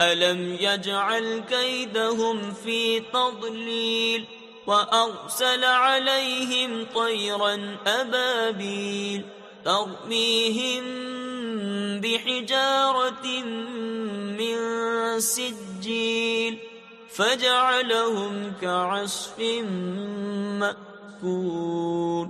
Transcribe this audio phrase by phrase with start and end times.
[0.00, 4.24] ألم يجعل كيدهم في تضليل
[4.66, 9.24] وأرسل عليهم طيرا أبابيل
[9.64, 10.84] ترميهم
[12.00, 13.26] بحجارة
[14.38, 14.56] من
[15.20, 16.58] سجيل
[17.10, 19.38] فجعلهم كعصف
[20.60, 22.28] مأكول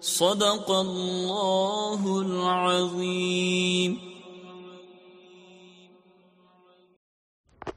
[0.00, 4.11] صدق الله العظيم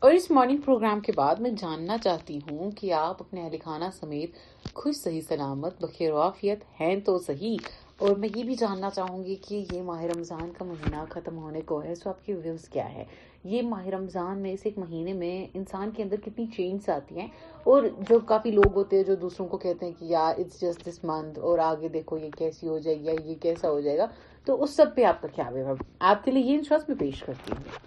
[0.04, 3.84] اور اس مارننگ پروگرام کے بعد میں جاننا چاہتی ہوں کہ آپ اپنے اہل خانہ
[4.00, 7.58] سمیت خوش صحیح سلامت بخیر وافیت ہیں تو صحیح
[8.06, 11.62] اور میں یہ بھی جاننا چاہوں گی کہ یہ ماہ رمضان کا مہینہ ختم ہونے
[11.66, 13.06] کو ہے سو آپ ویوز کیا ہے
[13.54, 17.28] یہ ماہ رمضان میں اس ایک مہینے میں انسان کے اندر کتنی چینج آتی ہیں
[17.74, 20.86] اور جو کافی لوگ ہوتے ہیں جو دوسروں کو کہتے ہیں کہ یا اٹس جسٹ
[20.90, 23.98] دس منتھ اور آگے دیکھو یہ کیسی ہو جائے گی یا یہ کیسا ہو جائے
[23.98, 24.08] گا
[24.46, 25.74] تو اس سب پہ آپ کا کیا ویو
[26.12, 27.84] آپ کے لیے یہ میں پیش کرتی ہوں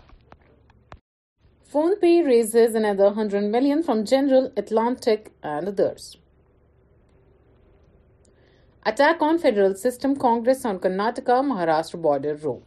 [2.00, 6.04] PhonePe raises and at the hundred million from General Atlantic add addresses
[8.90, 12.60] attack on federal system Congress on Karnataka Maharashtra border Rome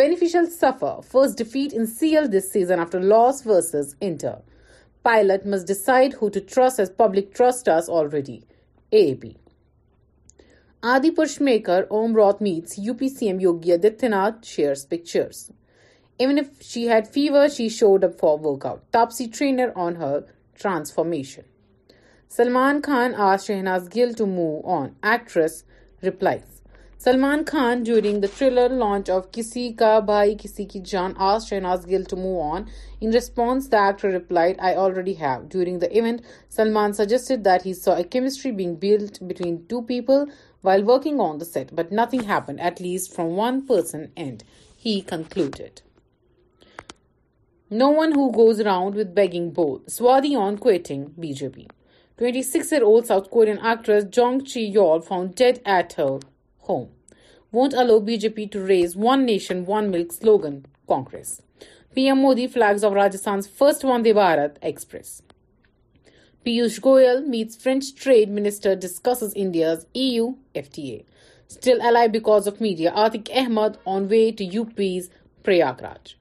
[0.00, 4.10] beneficial suffer first defeat in سیئل this season after loss was a
[5.02, 8.38] pilot Ms decide ہسٹ public trust as already
[11.20, 13.72] Adipurush maker Om Raut meets U P C M Yogi
[14.08, 15.48] Adityanath shares pictures
[16.20, 19.94] even if she had fever she showed up for work out top C trainer on
[19.96, 20.18] her
[20.62, 21.42] transformation
[22.36, 25.52] Salman Khan آج Shehnaaz Gill to مو آن ایٹریس
[26.04, 26.60] ریپلائیز
[27.04, 31.88] سلمان خان جو دا thriller launch of کسی Ka Bhai Kisi Ki Jaan as Shehnaaz
[31.90, 32.62] Gill to move on
[33.00, 36.20] in response that reply regarding the event
[36.56, 37.66] Salman suggested that
[38.16, 40.24] chemistry being built between
[40.64, 44.42] while working on the set but nothing happen at least from one person and
[44.86, 45.88] he concluded
[47.78, 51.62] no one who goes round with begging bowl سوادی on quitting B J P
[52.18, 54.38] twenty six year old South Korean actress Jung
[54.74, 56.08] Chaeyul found dead at her
[56.68, 56.82] home
[57.56, 61.40] won't allow B J P to raise one nation one ملک slogan Congress
[61.94, 65.20] P M Modi flags off Rajasthan first Vande Bharat express
[66.42, 70.98] Piyush Goyal meets French trade minister discusses India's E U F T a
[71.54, 75.08] steel alloy because of media Atiq Ahmed on way to UP's
[75.82, 76.14] Prayagraj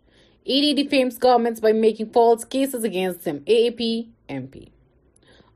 [0.51, 3.41] ED defames governments by making false cases against them.
[3.55, 4.69] AAP MP.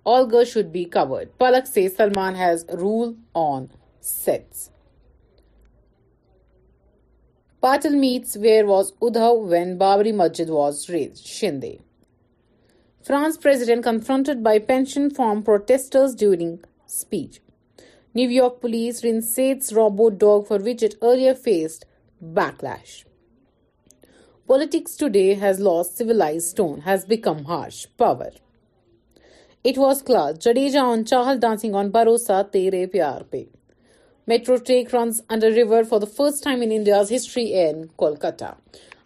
[0.03, 1.38] All girls should be covered.
[1.39, 4.69] Palak says Salman has rule on sets.
[7.63, 11.25] Patil meets where was Uddhav when Babri Masjid was razed.
[11.25, 11.79] Shinde.
[13.09, 17.39] France president confronted by pension farm protesters during speech.
[18.13, 21.88] New York police reinstates robot dog for which it earlier faced
[22.39, 23.01] backlash.
[24.47, 28.29] Politics today's lost civility tone has become harsh power
[29.65, 33.43] at was class Jadeja on Chahal dancing on بروسا تر پے
[34.27, 38.51] metro take runs under river for the first time in India history in Kolkata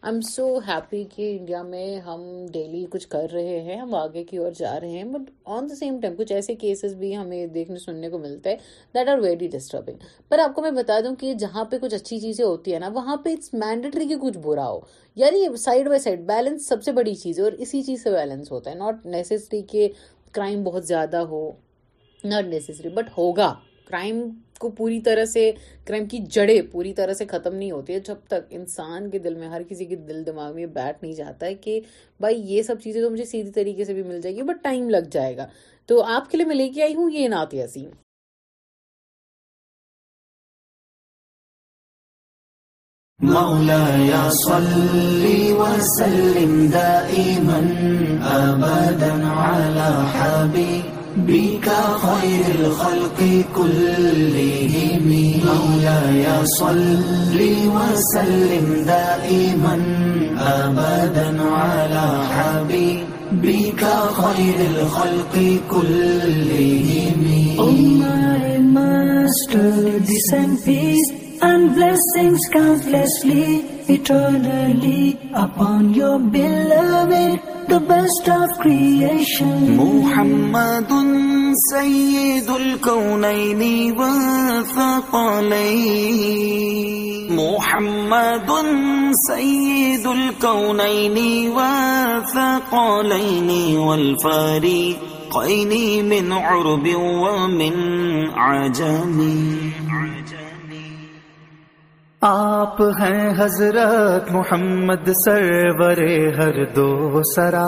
[0.03, 2.21] I am so happy کہ India میں ہم
[2.53, 5.75] daily کچھ کر رہے ہیں ہم آگے کی اور جا رہے ہیں but on the
[5.75, 8.57] same time کچھ ایسے کیسز بھی ہمیں دیکھنے سننے کو ملتے ہیں
[8.95, 12.19] دیٹ آر ویری ڈسٹربنگ پر آپ کو میں بتا دوں کہ جہاں پہ کچھ اچھی
[12.19, 14.79] چیزیں ہوتی ہیں نا وہاں پہ اٹس مینڈیٹری کہ کچھ برا ہو
[15.23, 18.51] یعنی سائڈ بائی سائڈ بیلنس سب سے بڑی چیز ہے اور اسی چیز سے بیلنس
[18.51, 19.87] ہوتا ہے ناٹ نیسسری کہ
[20.33, 21.49] کرائم بہت زیادہ ہو
[22.23, 23.53] ناٹ نیسسری بٹ ہوگا
[23.87, 24.23] کرائم
[24.59, 25.51] کو پوری طرح سے
[25.87, 29.35] کرائم کی جڑیں پوری طرح سے ختم نہیں ہوتی ہے جب تک انسان کے دل
[29.41, 31.79] میں ہر کسی کے دل دماغ میں بیٹھ نہیں جاتا ہے کہ
[32.25, 34.89] بھائی یہ سب چیزیں تو مجھے سیدھی طریقے سے بھی مل جائے گی بٹ ٹائم
[34.97, 35.47] لگ جائے گا
[35.89, 37.55] تو آپ کے لیے میں لے کے آئی ہوں یہ نعت
[50.13, 57.39] حبیب بك خير خير الخلق الخلق كلهم كلهم صل
[57.75, 59.81] وسلم دائما
[60.37, 63.07] أبدا على حبيبك
[67.59, 69.69] Oh my master,
[70.09, 71.11] this and peace
[71.43, 72.19] لی
[75.33, 81.13] اپنسٹ آف کرد ان
[81.69, 83.23] سعید الن
[83.59, 83.85] سنئی
[87.35, 88.13] موہم
[89.29, 90.05] سعید
[91.57, 96.67] السا کو نئی نی ولفرین اور
[100.27, 100.36] جی
[102.25, 105.97] آپ ہیں حضرت محمد سرور
[106.37, 107.67] ہر دو سرا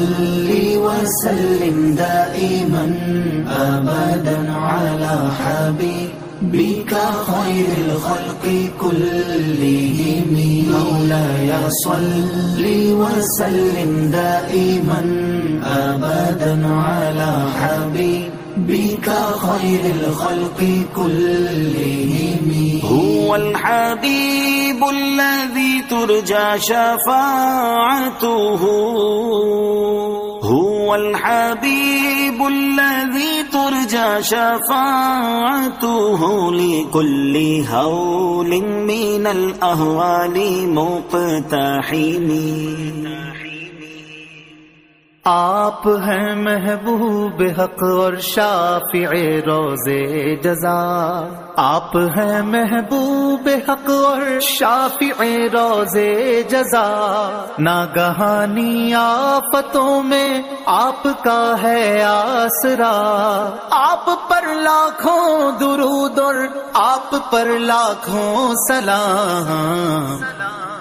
[6.51, 8.43] الخلق
[8.81, 10.23] كلهم
[10.67, 11.49] مولاي
[11.85, 12.59] صل
[12.91, 14.99] وسلم دائما
[15.63, 17.31] ابد على
[18.59, 19.07] حبيبك
[19.47, 20.59] خير الخلق
[20.95, 22.49] كلهم
[22.83, 28.61] هو الحبيب الذي ترجى شفاعته
[30.43, 41.15] هو الحبيب بلدی ترجا شفا تولی کلی ہو لن مینل احوالی موپ
[41.49, 42.51] تہنی
[45.31, 50.73] آپ ہیں محبوب حق اور شاف روز روزے جزا
[51.63, 56.85] آپ ہیں محبوب حق اور شافع روز روزے جزا
[57.59, 60.41] ناگہانی آفتوں میں
[60.75, 62.93] آپ کا ہے آسرا
[63.79, 65.25] آپ پر لاکھوں
[65.59, 66.45] درود اور
[66.83, 70.72] آپ پر لاکھوں سلام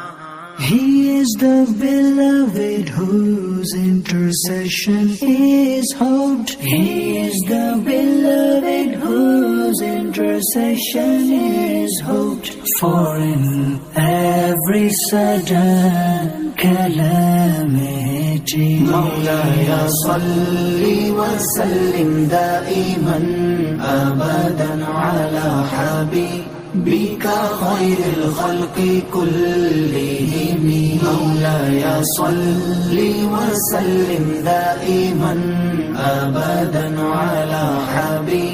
[0.58, 6.54] He is the beloved whose intercession is hoped.
[6.54, 12.54] He is the beloved whose intercession is hoped.
[12.78, 23.16] For in every sudden calamity, مولايا صلي وسلم دائما
[23.80, 26.61] أبدا على حبيب.
[26.74, 27.18] کل
[31.68, 34.48] یا سلی وسلند
[35.98, 38.44] ابدن والا ہبھی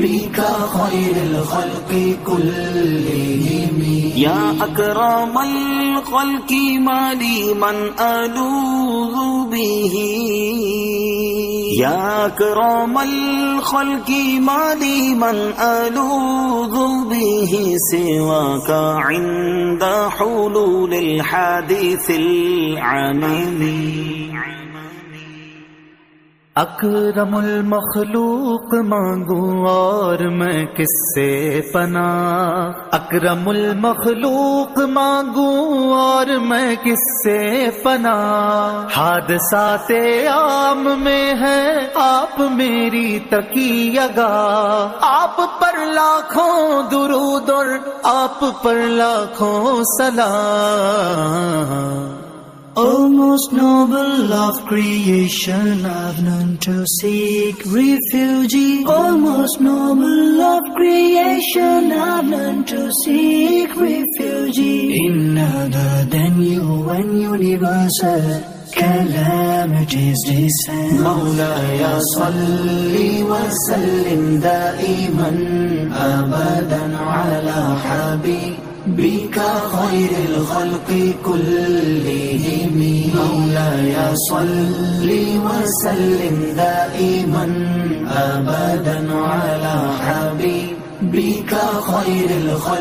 [0.00, 2.50] بیکا خیل خلکے کل
[4.22, 4.36] یا
[4.68, 5.52] اکرامل
[6.10, 7.76] خلکی ماری من
[9.50, 11.39] به
[11.82, 14.08] کروم الخلق
[14.42, 19.82] مادی من الوغ به سوا کا عند
[20.18, 24.30] حلول الحادث العمیمی
[26.58, 31.26] اکرم المخلوق مانگوں اور میں کس سے
[31.72, 32.06] پنا
[32.98, 37.42] اکرم المخلوق مانگوں اور میں کس سے
[37.84, 38.14] پنا
[38.96, 39.90] حادثات
[40.34, 41.58] عام میں ہے
[42.04, 44.40] آپ میری تکی عگا
[45.10, 46.56] آپ پر لاکھوں
[46.90, 47.68] درود اور
[48.18, 49.60] آپ پر لاکھوں
[49.96, 52.19] سلام
[52.76, 53.86] no
[54.70, 61.88] creation love none to seek refuge O most noble of creation
[62.70, 64.78] love seek refugee
[66.12, 68.00] then you when you news
[73.84, 74.46] لند
[74.86, 75.38] even
[76.08, 76.32] اب
[76.70, 78.40] دلا ہبھی
[78.96, 81.44] بیکا خیریل خلکے کل
[82.04, 82.22] لے
[83.14, 83.58] ہمی
[84.28, 85.10] سل
[85.44, 86.60] مسلند
[91.12, 92.34] بیکا خیرل خير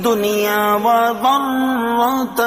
[0.05, 0.87] دنیا و
[1.23, 2.43] بلتھ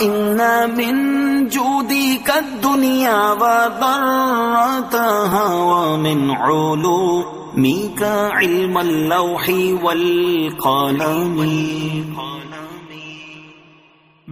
[0.00, 3.44] انجی کا دنیا و
[3.80, 4.94] برت
[6.00, 7.02] مینو
[7.62, 8.76] می کا علم
[9.82, 10.04] وال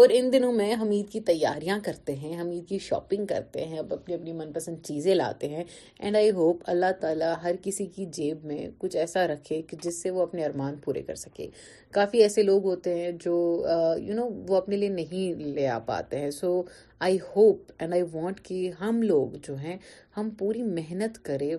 [0.00, 3.64] اور ان دنوں میں ہم عید کی تیاریاں کرتے ہیں ہم عید کی شاپنگ کرتے
[3.66, 5.64] ہیں اب اپنی اپنی من پسند چیزیں لاتے ہیں
[5.98, 10.10] اینڈ آئی ہوپ اللہ تعالیٰ ہر کسی کی جیب میں کچھ ایسا رکھے جس سے
[10.18, 11.48] وہ اپنے ارمان پورے کر سکے
[11.94, 13.34] کافی ایسے لوگ ہوتے ہیں جو
[13.98, 16.50] یو نو وہ اپنے لیے نہیں لے آ پاتے ہیں so
[17.06, 19.76] I hope and I want کہ ہم لوگ جو ہیں
[20.16, 21.52] ہم پوری محنت کریں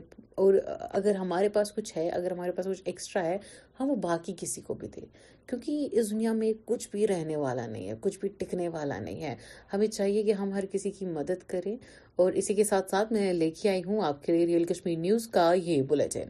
[0.43, 3.37] اور اگر ہمارے پاس کچھ ہے اگر ہمارے پاس کچھ ایکسٹرا ہے
[3.79, 5.05] ہم وہ باقی کسی کو بھی دیں
[5.49, 9.23] کیونکہ اس دنیا میں کچھ بھی رہنے والا نہیں ہے کچھ بھی ٹکنے والا نہیں
[9.23, 9.35] ہے
[9.73, 11.75] ہمیں چاہیے کہ ہم ہر کسی کی مدد کریں
[12.21, 14.97] اور اسی کے ساتھ ساتھ میں لے کے آئی ہوں آپ کے لیے ریئل کشمیر
[14.99, 16.29] نیوز کا یہ بلیٹن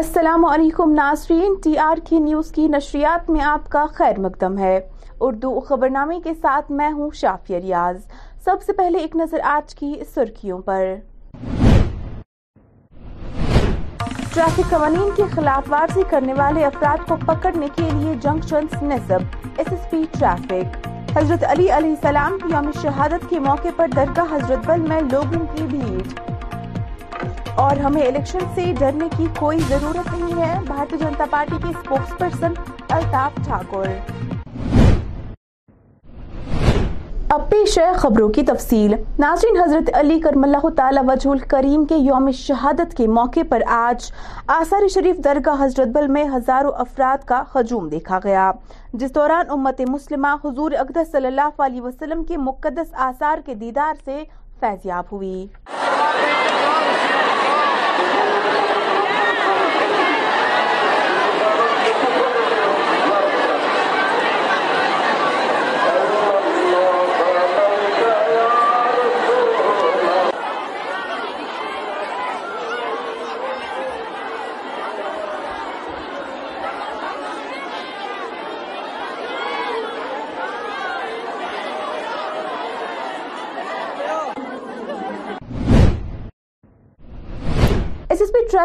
[0.00, 4.78] السلام علیکم ناظرین ٹی آر کی نیوز کی نشریات میں آپ کا خیر مقدم ہے
[5.26, 7.96] اردو خبرنامے کے ساتھ میں ہوں شافیہ ریاض
[8.44, 10.94] سب سے پہلے ایک نظر آج کی سرخیوں پر
[14.34, 18.52] ٹریفک قوانین کی خلاف ورزی کرنے والے افراد کو پکڑنے کے لیے جنگ
[18.92, 20.88] نصب ایس ایس پی ٹریفک
[21.18, 25.44] حضرت علی علیہ السلام کی یوم شہادت کے موقع پر درگاہ حضرت بل میں لوگوں
[25.56, 26.38] کی بھیڑ
[27.58, 32.18] اور ہمیں الیکشن سے ڈرنے کی کوئی ضرورت نہیں ہے بھارتی جنتا پارٹی کے اسپوکس
[32.18, 32.52] پرسن
[32.96, 33.98] الطاف ٹھاکر
[37.34, 41.96] اب پیش ہے خبروں کی تفصیل ناظرین حضرت علی کرم اللہ تعالی وجہ الکریم کے
[41.96, 44.10] یوم شہادت کے موقع پر آج
[44.58, 48.50] آثار شریف درگاہ حضرت بل میں ہزاروں افراد کا ہجوم دیکھا گیا
[48.92, 53.94] جس دوران امت مسلمہ حضور اقدس صلی اللہ علیہ وسلم کے مقدس آثار کے دیدار
[54.04, 54.22] سے
[54.60, 55.46] فیضیاب ہوئی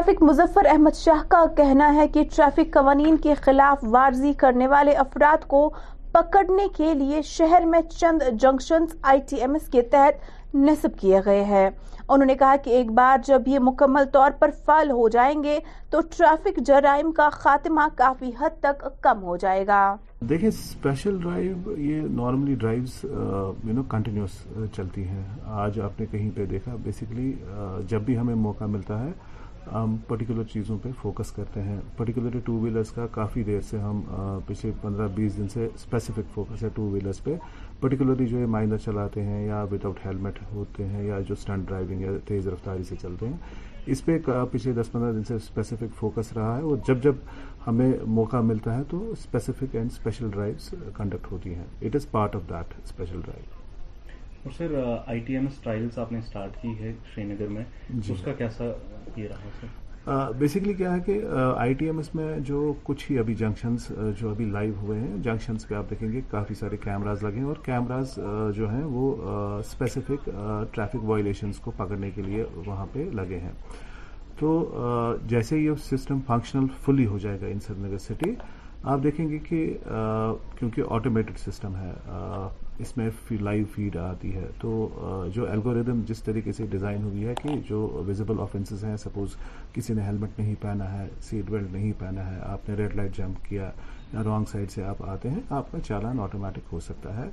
[0.05, 4.91] ٹریفک مظفر احمد شاہ کا کہنا ہے کہ ٹریفک قوانین کے خلاف ورزی کرنے والے
[5.03, 5.69] افراد کو
[6.13, 11.19] پکڑنے کے لیے شہر میں چند junctions I T M S کے تحت نصب کیے
[11.25, 11.69] گئے ہیں
[12.07, 15.57] انہوں نے کہا کہ ایک بار جب یہ مکمل طور پر فعال ہو جائیں گے
[15.91, 19.81] تو ٹریفک جرائم کا خاتمہ کافی حد تک کم ہو جائے گا
[20.29, 20.49] دیکھیں
[21.03, 23.05] ڈرائیو یہ ڈرائیوز
[24.75, 25.23] چلتی ہیں
[25.65, 27.31] آج آپ نے کہیں پہ دیکھا بیسکلی
[27.89, 29.11] جب بھی ہمیں موقع ملتا ہے
[29.73, 34.01] ہم پرٹیکولر چیزوں پہ فوکس کرتے ہیں پرٹیکولرلی ٹو ویلرز کا کافی دیر سے ہم
[34.47, 37.35] پچھلے پندرہ بیس دن سے اسپیسیفک فوکس ہے ٹو ویلرز پہ
[37.79, 42.01] پرٹیکولرلی جو یہ مائنر چلاتے ہیں یا وداؤٹ ہیلمٹ ہوتے ہیں یا جو اسٹنٹ ڈرائیونگ
[42.01, 43.37] یا تیز رفتاری سے چلتے ہیں
[43.93, 44.17] اس پہ
[44.51, 47.15] پچھلے دس پندرہ دن سے اسپیسیفک فوکس رہا ہے اور جب جب
[47.67, 52.35] ہمیں موقع ملتا ہے تو specific and special drives conduct ہوتی ہیں it is part
[52.35, 53.53] of that special drive
[54.43, 54.73] اور sir
[55.07, 58.21] I T M S trials آپ نے اسٹارٹ کی ہے شری نگر میں جی۔ اس
[58.23, 58.63] کا کیسا
[59.23, 61.19] رہا بیسکلی کیا ہے کہ
[61.57, 63.87] آئی ٹی ایم ایس میں جو کچھ ہی ابھی جنکشنز
[64.19, 67.43] جو ابھی لائیو ہوئے ہیں جنکشنز پہ آپ دیکھیں گے کافی سارے کیمراز لگے ہیں
[67.45, 68.13] اور کیمراز
[68.55, 69.13] جو ہیں وہ
[69.57, 70.29] اسپیسیفک
[70.71, 73.51] ٹریفک وائلیشنز کو پکڑنے کے لیے وہاں پہ لگے ہیں
[74.39, 74.53] تو
[75.29, 78.31] جیسے یہ سسٹم فنکشنل فلی ہو جائے گا ان سری نگر سٹی
[78.93, 79.57] آپ دیکھیں گے کہ
[80.59, 81.91] کیونکہ آٹومیٹڈ سسٹم ہے
[82.79, 83.09] اس میں
[83.43, 84.87] لائیو فیڈ آتی ہے تو
[85.35, 89.35] جو الگوریدم جس طریقے سے ڈیزائن ہوئی ہے کہ جو ویزیبل آفینسز ہیں سپوز
[89.73, 93.17] کسی نے ہیلمٹ نہیں پہنا ہے سیٹ بیلٹ نہیں پہنا ہے آپ نے ریڈ لائٹ
[93.17, 93.69] جمپ کیا
[94.25, 97.27] رانگ سائڈ سے آپ آتے ہیں آپ کا چالان آٹومیٹک ہو سکتا ہے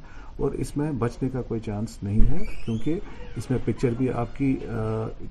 [0.44, 2.98] اور اس میں بچنے کا کوئی چانس نہیں ہے کیونکہ
[3.36, 4.54] اس میں پکچر بھی آپ کی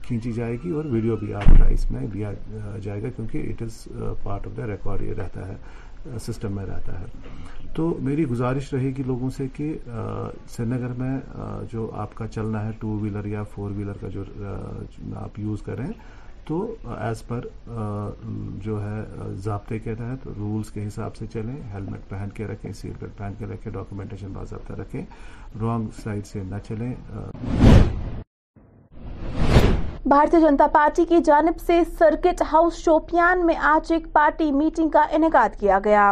[0.08, 2.32] کھینچی جائے گی اور ویڈیو بھی آپ کا اس میں لیا
[2.84, 3.84] جائے گا کیونکہ it is
[4.24, 5.56] part of the record یہ رہتا ہے
[6.28, 7.06] سسٹم میں رہتا ہے
[7.76, 9.72] تو میری گزارش رہے گی لوگوں سے کہ
[10.52, 11.18] سری نگر میں
[11.72, 14.24] جو آپ کا چلنا ہے ٹو ویلر یا فور ویلر کا جو
[15.24, 15.86] آپ یوز کریں
[16.48, 16.58] تو
[16.98, 17.46] ایز پر
[18.64, 22.98] جو ہے ضابطے کے تحت رولز کے حساب سے چلیں ہیلمٹ پہن کے رکھیں سیٹ
[23.00, 25.04] بیلٹ پہن کے رکھیں ڈاکومنٹیشن باضابطہ رکھیں
[25.62, 26.94] رانگ سائڈ سے نہ چلیں
[30.10, 35.02] بھارتی جنتا پارٹی کی جانب سے سرکٹ ہاؤس شوپیان میں آج ایک پارٹی میٹنگ کا
[35.16, 36.12] انعقاد کیا گیا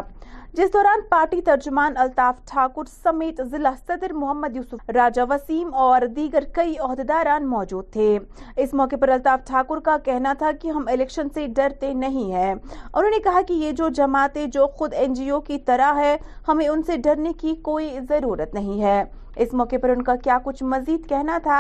[0.58, 6.44] جس دوران پارٹی ترجمان الطاف ٹھاکر سمیت ضلع صدر محمد یوسف راجہ وسیم اور دیگر
[6.56, 8.18] کئی عہدیداران موجود تھے
[8.64, 12.54] اس موقع پر الطاف ٹھاکر کا کہنا تھا کہ ہم الیکشن سے ڈرتے نہیں ہیں
[12.54, 16.16] انہوں نے کہا کہ یہ جو جماعتیں جو خود این جی او کی طرح ہے
[16.48, 19.04] ہمیں ان سے ڈرنے کی کوئی ضرورت نہیں ہے
[19.44, 21.60] اس موقع پر ان کا کیا کچھ مزید کہنا تھا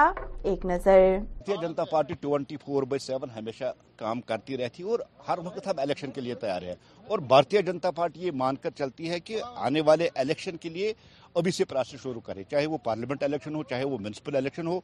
[0.50, 1.00] ایک نظر
[1.48, 6.12] Janata Party twenty four by seven ہمیشہ کام کرتی رہتی اور ہر وقت ہم الیکشن
[6.16, 6.74] کے لیے تیار ہیں
[7.10, 10.92] اور بھارتیہ جنتا پارٹی یہ مان کر چلتی ہے کہ آنے والے الیکشن کے لیے
[11.40, 14.80] ابھی سے پروسیس شروع کرے چاہے وہ پارلیمنٹ الیکشن ہو چاہے وہ میونسپل الیکشن ہو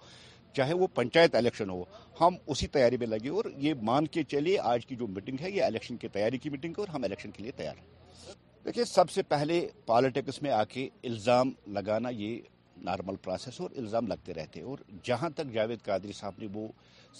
[0.58, 1.84] چاہے وہ پنچایت الیکشن ہو
[2.22, 5.52] ہم اسی تیاری میں لگے اور یہ مان کے چلیے آج کی جو میٹنگ ہے
[5.52, 8.34] یہ الیکشن کی تیاری کی میٹنگ ہے اور ہم الیکشن کے لیے تیار ہیں
[8.66, 12.40] دیکھیے سب سے پہلے پالیٹکس میں آ کے الزام لگانا یہ
[12.84, 16.68] نارمل پروسیس اور الزام لگتے رہتے اور جہاں تک جاوید قادری صاحب نے وہ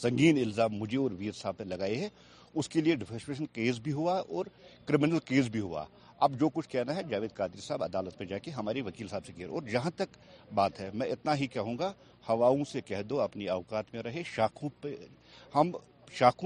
[0.02, 2.10] سنگین الزام مجھے اور ویر صاحب پہ لگائے ہیں
[2.54, 4.46] اس کے لیے ڈیفیسپریشن کیس بھی ہوا اور
[4.86, 5.86] کرمنل کیس بھی ہوا
[6.26, 9.26] اب جو کچھ کہنا ہے جاوید قادری صاحب عدالت میں جا کے ہماری وکیل صاحب
[9.26, 10.18] سے کہہ اور جہاں تک
[10.56, 11.92] بات ہے میں اتنا ہی کہوں گا
[12.30, 14.96] ہواؤں سے کہہ دو اپنی اوقات میں رہے شاخوں پہ
[15.56, 15.72] ہم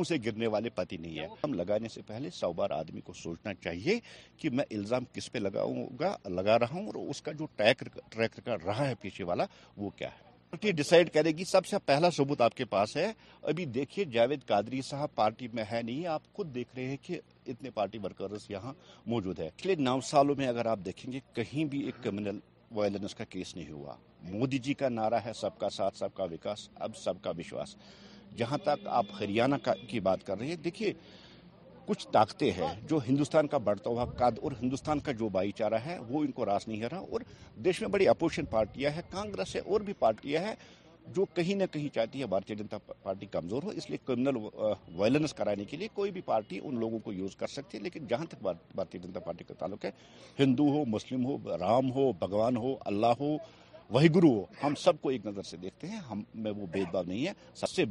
[0.08, 3.54] سے گرنے والے پتی نہیں ہے ہم لگانے سے پہلے سو بار آدمی کو سوچنا
[3.64, 4.00] چاہیے
[4.40, 8.56] کہ میں الزام کس پہ لگاؤں گا لگا رہا ہوں اور اس کا جو کا
[8.66, 9.46] رہا ہے پیچھے والا
[9.78, 13.12] وہ کیا ہے پارٹی ڈیسائیڈ کرے گی سب سے پہلا ثبوت آپ کے پاس ہے
[13.50, 17.20] ابھی دیکھیے جاوید قادری صاحب پارٹی میں ہے نہیں آپ خود دیکھ رہے ہیں کہ
[17.54, 18.74] اتنے پارٹی ورکرز یہاں
[19.14, 22.40] موجود ہے پچھلے نو سالوں میں اگر آپ دیکھیں گے کہیں بھی ایک کریمنل
[22.76, 23.96] وائلنس کا کیس نہیں ہوا
[24.30, 27.76] مودی جی کا نعرہ ہے سب کا ساتھ سب کا وکاس اب سب کا وشواس
[28.38, 29.56] جہاں تک آپ ہریانہ
[29.90, 30.94] کی بات کر رہے ہیں دیکھیے
[31.86, 35.80] کچھ طاقتیں ہیں جو ہندوستان کا بڑھتا ہوا قد اور ہندوستان کا جو بھائی چارہ
[35.86, 37.22] ہے وہ ان کو راس نہیں ہے رہا اور
[37.66, 40.54] دیش میں بڑی اپوزیشن پارٹیاں ہیں کانگریس ہے اور بھی پارٹیاں ہیں
[41.16, 44.38] جو کہیں نہ کہیں چاہتی ہے بھارتیہ جنتا پارٹی کمزور ہو اس لیے کرمنل
[44.96, 48.06] وائلنس کرانے کے لیے کوئی بھی پارٹی ان لوگوں کو یوز کر سکتی ہے لیکن
[48.10, 49.92] جہاں تک بھارتیہ جنتا پارٹی کا تعلق ہے
[50.40, 53.36] ہندو ہو مسلم ہو رام ہو بھگوان ہو اللہ ہو
[53.94, 57.32] وہی ہو ہم سب کو ایک نظر سے دیکھتے ہیں ہم میں وہ نہیں ہے
[57.60, 57.84] سب سے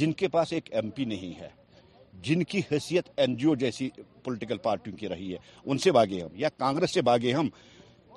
[0.00, 1.48] جن کے پاس ایک ایم پی نہیں ہے
[2.22, 3.88] جن کی حیثیت این جی او جیسی
[4.24, 5.38] پولیٹیکل پارٹیوں کی رہی ہے
[5.70, 7.48] ان سے باغے ہم یا کانگریس سے باغے ہم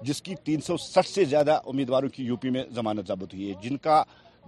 [0.10, 3.50] جس کی تین سو سٹھ سے زیادہ امیدواروں کی یو پی میں ضمانت ضابط ہوئی
[3.50, 4.02] ہے جن کا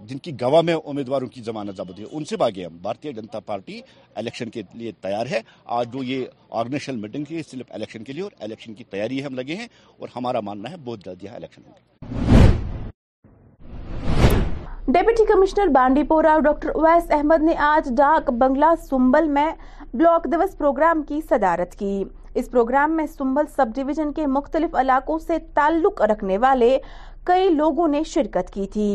[0.04, 3.40] جن کی گواہ میں امیدواروں کی ضمانت ضابط ہے ان سے بھاگے ہم بھارتی جنتا
[3.46, 3.80] پارٹی
[4.22, 5.40] الیکشن کے لیے تیار ہے
[5.76, 6.24] آج جو یہ
[6.62, 9.66] آرگنیشنل میٹنگ ہے صرف الیکشن کے لیے اور الیکشن کی تیاری ہم لگے ہیں
[9.98, 11.94] اور ہمارا ماننا ہے بہت جلد یہاں الیکشن ہوں گے
[14.92, 19.50] ڈیپٹی کمشنر بانڈی پورا ڈاکٹر اویس احمد نے آج ڈاک بنگلہ سنبل میں
[19.94, 22.02] بلاک دوس پروگرام کی صدارت کی
[22.38, 26.76] اس پروگرام میں سنبل سب ڈیویجن کے مختلف علاقوں سے تعلق رکھنے والے
[27.26, 28.88] کئی لوگوں نے شرکت کی تھی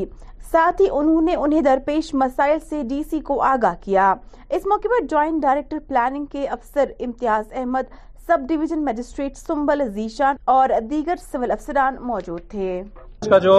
[0.51, 4.13] ساتھ ہی انہوں نے انہیں درپیش مسائل سے ڈی سی کو آگاہ کیا
[4.57, 7.91] اس موقع پر جوائنٹ ڈائریکٹر پلاننگ کے افسر Imtiaz Ahmad
[8.27, 12.81] sub division magistrate Sumbul Zeeshan اور دیگر سول افسران موجود تھے
[13.25, 13.55] آج کا جو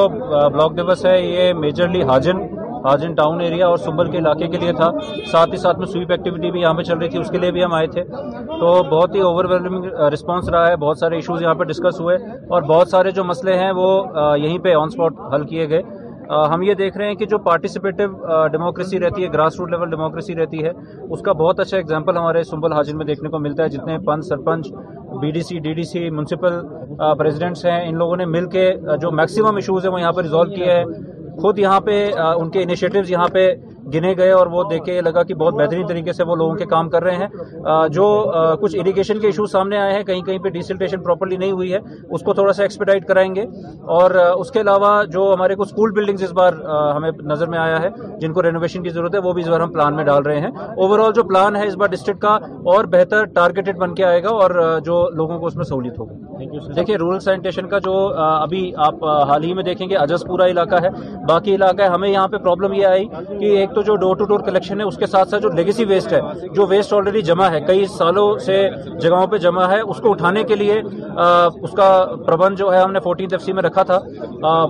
[0.52, 2.36] بلاک دیوس ہے یہ majorly Hajin
[2.84, 4.90] Hajin town area اور سنبل کے علاقے کے لیے تھا
[5.32, 7.50] ساتھ ہی ساتھ میں سویپ ایکٹیویٹی بھی یہاں پہ چل رہی تھی اس کے لیے
[7.56, 8.02] بھی ہم آئے تھے
[8.60, 12.16] تو بہت ہی اوور ویلمنگ رسپانس رہا ہے بہت سارے ایشوز یہاں پہ ڈسکس ہوئے
[12.54, 13.88] اور بہت سارے جو مسئلے ہیں وہ
[14.38, 15.82] یہیں پہ آن اسپاٹ حل کیے گئے
[16.52, 20.34] ہم یہ دیکھ رہے ہیں کہ جو پارٹیسپیٹیو ڈیموکریسی رہتی ہے گراس روٹ لیول ڈیموکریسی
[20.36, 20.70] رہتی ہے
[21.10, 24.26] اس کا بہت اچھا اگزامپل ہمارے سنبل حاجن میں دیکھنے کو ملتا ہے جتنے panch
[24.28, 24.70] sarpanch
[25.22, 26.54] B D C D D C municipal
[27.18, 30.20] presidents ہیں ان لوگوں نے مل کے uh, جو میکسیمم ایشوز ہیں وہ یہاں پہ
[30.26, 30.84] ریزالو کیے ہیں
[31.42, 33.46] خود یہاں پہ uh, ان کے انیشیٹوز یہاں پہ
[33.94, 36.64] گنے گئے اور وہ دیکھے یہ لگا کہ بہت بہترین طریقے سے وہ لوگوں کے
[36.74, 38.06] کام کر رہے ہیں جو
[38.60, 41.78] کچھ اریگیشن کے ایشو سامنے آئے ہیں کہیں کہیں پہ ڈیسلٹیشن پراپرلی نہیں ہوئی ہے
[42.18, 43.44] اس کو تھوڑا سا ایکسپیڈائٹ کرائیں گے
[43.98, 46.52] اور اس کے علاوہ جو ہمارے کو اسکول اس بار
[46.96, 47.88] ہمیں نظر میں آیا ہے
[48.20, 50.40] جن کو رینوویشن کی ضرورت ہے وہ بھی اس بار ہم پلان میں ڈال رہے
[50.40, 50.48] ہیں
[50.84, 52.34] اوور آل جو پلان ہے اس بار ڈسٹرکٹ کا
[52.74, 54.50] اور بہتر ٹارگیٹڈ بن کے آئے گا اور
[54.88, 59.52] جو لوگوں کو اس میں سہولت ہوگی دیکھیے رولسن کا جو ابھی آپ حال ہی
[59.54, 60.88] میں دیکھیں گے اجس پورا علاقہ ہے
[61.28, 63.04] باقی علاقہ ہے ہمیں یہاں پہ پرابلم یہ آئی
[63.38, 65.84] کہ ایک تو جو ڈور ٹو ڈور کلیکشن ہے اس کے ساتھ ساتھ جو لیگیسی
[65.88, 66.20] ویسٹ ہے
[66.54, 68.56] جو ویسٹ آلریڈی جمع ہے کئی سالوں سے
[69.00, 71.88] جگہوں پہ جمع ہے اس کو اٹھانے کے لیے اس کا
[72.26, 73.98] پربند جو ہے ہم نے فورٹین تفسی میں رکھا تھا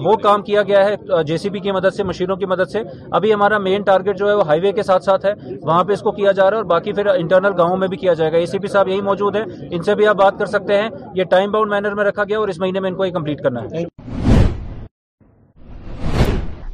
[0.04, 2.82] وہ کام کیا گیا ہے جے سی بی کی مدد سے مشینوں کی مدد سے
[3.20, 5.92] ابھی ہمارا مین ٹارگٹ جو ہے وہ ہائی وے کے ساتھ ساتھ ہے وہاں پہ
[5.92, 8.32] اس کو کیا جا رہا ہے اور باقی پھر انٹرنل گاؤں میں بھی کیا جائے
[8.32, 10.80] گا اے سی پی صاحب یہی موجود ہیں ان سے بھی آپ بات کر سکتے
[10.82, 13.10] ہیں یہ ٹائم باؤنڈ مینر میں رکھا گیا اور اس مہینے میں ان کو یہ
[13.18, 13.84] کمپلیٹ کرنا ہے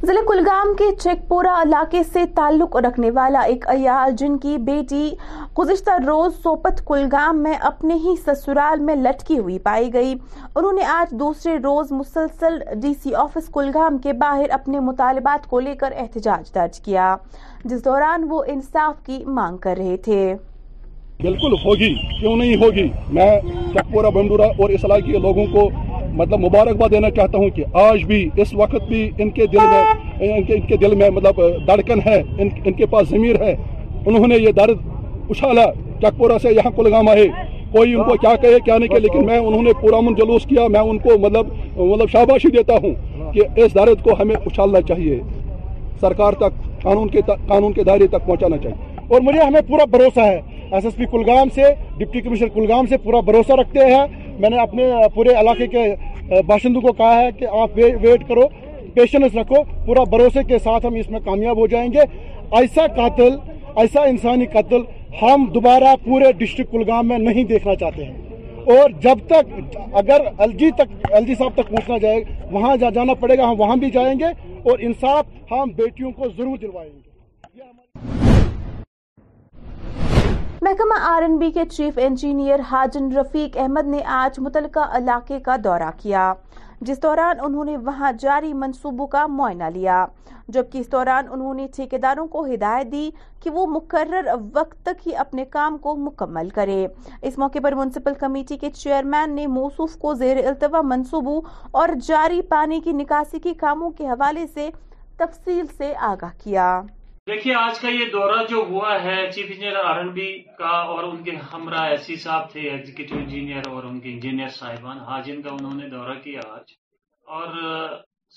[0.09, 5.09] ضلع کلگام کے چیک پورا علاقے سے تعلق رکھنے والا ایک ایال جن کی بیٹی
[5.57, 10.13] گزشتہ روز سوپت کلگام میں اپنے ہی سسرال میں لٹکی ہوئی پائی گئی
[10.55, 15.59] انہوں نے آج دوسرے روز مسلسل ڈی سی آفس کلگام کے باہر اپنے مطالبات کو
[15.67, 17.15] لے کر احتجاج درج کیا
[17.63, 20.33] جس دوران وہ انصاف کی مانگ کر رہے تھے
[21.21, 21.53] بالکل
[26.19, 30.31] مطلب مبارکباد دینا چاہتا ہوں کہ آج بھی اس وقت بھی ان کے دل میں
[30.37, 33.53] ان کے ان کے دل میں مطلب دڑکن ہے ان ان کے پاس ضمیر ہے
[34.05, 34.81] انہوں نے یہ درد
[35.29, 35.65] اچھالا
[36.01, 37.25] چک پورا سے یہاں کلگام آئے
[37.71, 40.45] کوئی ان کو کیا کہے کیا نہیں کہے لیکن میں انہوں نے پورا من جلوس
[40.51, 44.81] کیا میں ان کو مطلب مطلب شاباشی دیتا ہوں کہ اس درد کو ہمیں اچھالنا
[44.91, 45.19] چاہیے
[46.01, 50.25] سرکار تک قانون کے قانون کے دائرے تک پہنچانا چاہیے اور مجھے ہمیں پورا بھروسہ
[50.31, 50.39] ہے
[50.75, 51.63] ایس ایس پی کلگام سے
[51.97, 54.03] ڈپٹی کمشنر کلگام سے پورا بھروسہ رکھتے ہیں
[54.39, 55.85] میں نے اپنے پورے علاقے کے
[56.47, 58.41] باشندوں کو کہا ہے کہ آپ ویٹ کرو
[58.93, 62.01] پیشنس رکھو پورا بھروسے کے ساتھ ہم اس میں کامیاب ہو جائیں گے
[62.59, 63.35] ایسا قاتل
[63.85, 64.81] ایسا انسانی قتل
[65.21, 69.59] ہم دوبارہ پورے ڈسٹرک کلگام میں نہیں دیکھنا چاہتے ہیں اور جب تک
[70.01, 73.49] اگر ایل جی تک ایل جی صاحب تک پہنچنا جائے وہاں جا جانا پڑے گا
[73.49, 74.31] ہم وہاں بھی جائیں گے
[74.69, 77.07] اور انصاف ہم بیٹیوں کو ضرور دلوائیں گے
[80.61, 85.55] محکمہ آر این بی کے چیف انجینئر حاجن رفیق احمد نے آج متعلقہ علاقے کا
[85.63, 86.23] دورہ کیا
[86.89, 90.05] جس دوران انہوں نے وہاں جاری منصوبوں کا معائنہ لیا
[90.53, 93.09] جبکہ اس دوران انہوں نے ٹھیکیداروں کو ہدایت دی
[93.43, 96.85] کہ وہ مقرر وقت تک ہی اپنے کام کو مکمل کرے
[97.21, 101.39] اس موقع پر میونسپل کمیٹی کے چیئرمین نے موصوف کو زیر التوا منصوبوں
[101.81, 104.69] اور جاری پانی کی نکاسی کے کاموں کے حوالے سے
[105.19, 106.69] تفصیل سے آگاہ کیا
[107.29, 111.03] دیکھیے آج کا یہ دورہ جو ہوا ہے chief engineer R N B کا اور
[111.07, 115.49] ان کے ہمراہ ایسی صاحب تھے ایگزیکٹو انجینئر اور ان کے انجینئر صاحبان حاجن کا
[115.53, 116.73] انہوں نے دورہ کیا آج
[117.35, 117.55] اور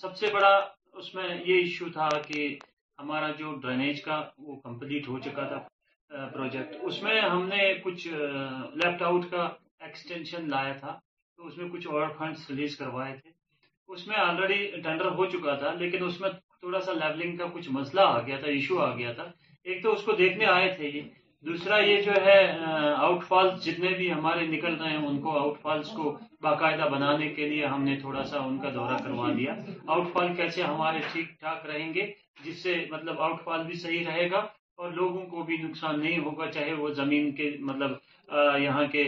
[0.00, 0.52] سب سے بڑا
[1.00, 2.40] اس میں یہ ایشو تھا کہ
[3.00, 5.60] ہمارا جو ڈرینیج کا وہ کمپلیٹ ہو چکا تھا
[6.32, 9.48] پروجیکٹ اس میں ہم نے کچھ لیفٹ آؤٹ کا
[9.86, 10.98] ایکسٹینشن لایا تھا
[11.36, 13.30] تو اس میں کچھ اور فنڈس ریلیز کروائے تھے
[13.94, 16.30] اس میں آلریڈی ٹینڈر ہو چکا تھا لیکن اس میں
[16.64, 19.22] تھوڑا سا لیولنگ کا کچھ مسئلہ آ گیا تھا ایشو آ گیا تھا
[19.70, 21.00] ایک تو اس کو دیکھنے آئے تھے یہ
[21.46, 25.58] دوسرا یہ جو ہے آؤٹ فالس جتنے بھی ہمارے نکل رہے ہیں ان کو آؤٹ
[25.62, 29.54] فالس کو باقاعدہ بنانے کے لیے ہم نے تھوڑا سا ان کا دورہ کروا دیا
[29.94, 32.06] آؤٹ فال کیسے ہمارے ٹھیک ٹھاک رہیں گے
[32.44, 34.46] جس سے مطلب آؤٹ فال بھی صحیح رہے گا
[34.82, 39.04] اور لوگوں کو بھی نقصان نہیں ہوگا چاہے وہ زمین کے مطلب یہاں کے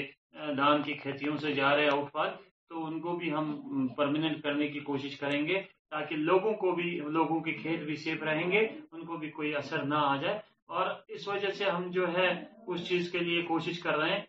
[0.56, 2.28] دان کی کھیتیوں سے جا رہے آؤٹ فال
[2.68, 5.62] تو ان کو بھی ہم پرمانٹ کرنے کی کوشش کریں گے
[5.94, 8.60] تاکہ لوگوں کو بھی لوگوں کے کھیت بھی سیف رہیں گے
[8.92, 10.38] ان کو بھی کوئی اثر نہ آ جائے
[10.78, 12.28] اور اس وجہ سے ہم جو ہے
[12.72, 14.22] اس چیز کے لیے کوشش کر رہے ہیں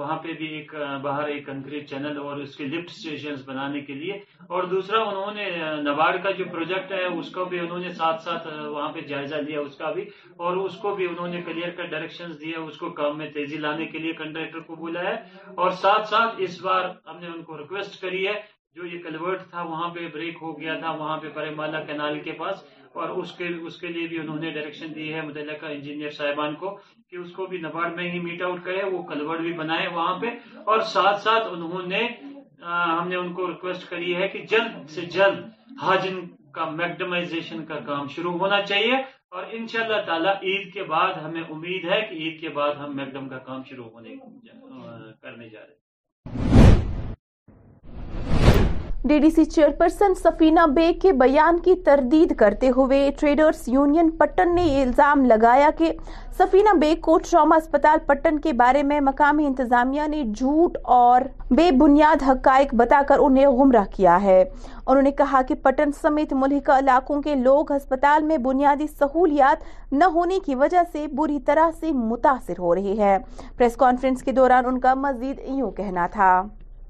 [0.00, 3.94] وہاں پہ بھی ایک باہر ایک کنکریٹ چینل اور اس کے لفٹ اسٹیشن بنانے کے
[4.02, 4.18] لیے
[4.54, 5.44] اور دوسرا انہوں نے
[5.90, 9.40] نبارڈ کا جو پروجیکٹ ہے اس کا بھی انہوں نے ساتھ ساتھ وہاں پہ جائزہ
[9.48, 10.04] لیا اس کا بھی
[10.44, 13.56] اور اس کو بھی انہوں نے کلیئر کر ڈائریکشن دیا اس کو کام میں تیزی
[13.66, 15.16] لانے کے لیے کنٹریکٹر کو بولا ہے
[15.62, 18.40] اور ساتھ ساتھ اس بار ہم نے ان کو ریکویسٹ کری ہے
[18.76, 22.18] جو یہ کلورٹ تھا وہاں پہ بریک ہو گیا تھا وہاں پہ پرے مالا کینال
[22.24, 22.62] کے پاس
[23.00, 23.32] اور اس
[23.80, 26.70] کے بھی انہوں نے ڈائریکشن دی ہے مدلہ کا انجینئر صاحبان کو
[27.10, 30.18] کہ اس کو بھی نبارڈ میں ہی میٹ آؤٹ کرے وہ کلورٹ بھی بنائے وہاں
[30.20, 30.30] پہ
[30.70, 32.06] اور ساتھ ساتھ انہوں نے
[32.66, 35.48] ہم نے ان کو ریکویسٹ کری ہے کہ جلد سے جلد
[35.82, 36.20] حاجن
[36.54, 38.96] کا میکڈمائزیشن کا کام شروع ہونا چاہیے
[39.36, 42.74] اور ان شاء اللہ تعالیٰ عید کے بعد ہمیں امید ہے کہ عید کے بعد
[42.84, 44.14] ہم میکڈم کا کام شروع ہونے
[45.22, 45.80] کرنے جا رہے
[49.08, 54.54] D D C chairperson Safina Baig کے بیان کی تردید کرتے ہوئے ٹریڈرز یونین پٹن
[54.54, 55.92] نے یہ الزام لگایا کہ
[56.38, 61.22] سفینہ بیگ کو ٹراما اسپتال پٹن کے بارے میں مقامی انتظامیہ نے جھوٹ اور
[61.56, 64.40] بے بنیاد حقائق بتا کر انہیں گمراہ کیا ہے
[64.86, 70.04] انہوں نے کہا کہ پٹن سمیت ملحقہ علاقوں کے لوگ ہسپتال میں بنیادی سہولیات نہ
[70.14, 73.16] ہونے کی وجہ سے بری طرح سے متاثر ہو رہی ہے
[73.56, 76.40] پریس کانفرنس کے دوران ان کا مزید یوں کہنا تھا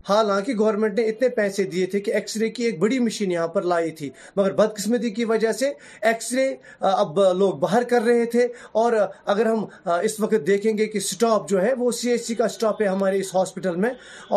[0.08, 3.48] حالانکہ گورنمنٹ نے اتنے پیسے دیے تھے کہ ایکس رے کی ایک بڑی مشین یہاں
[3.48, 5.70] پر لائی تھی مگر بد قسمتی کی وجہ سے
[6.10, 6.46] ایکس رے
[6.90, 8.46] اب لوگ باہر کر رہے تھے
[8.82, 8.92] اور
[9.34, 9.64] اگر ہم
[10.02, 12.86] اس وقت دیکھیں گے کہ سٹاپ جو ہے وہ سی ایچ سی کا سٹاپ ہے
[12.86, 13.90] ہمارے اس ہاسپٹل میں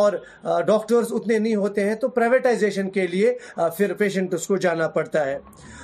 [0.04, 0.14] اور
[0.68, 3.34] ڈاکٹرز اتنے نہیں ہوتے ہیں تو پرائیویٹائزیشن کے لیے
[3.78, 5.38] پھر پیشنٹ اس کو جانا پڑتا ہے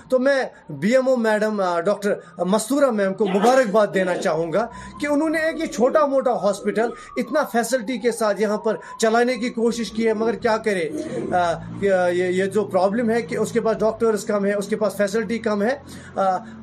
[0.10, 0.38] تو میں
[0.80, 4.66] B M O madam doctor Mastoora ma'am کو مبارکباد دینا چاہوں گا
[5.02, 9.36] کہ انہوں نے ایک یہ چھوٹا موٹا ہاسپٹل اتنا فیسلٹی کے ساتھ یہاں پر چلانے
[9.38, 10.88] کی کوشش کوشش کی ہے مگر کیا کرے
[12.16, 15.38] یہ جو پرابلم ہے کہ اس کے پاس ڈاکٹرز کم ہے اس کے پاس فیسلٹی
[15.48, 15.76] کم ہے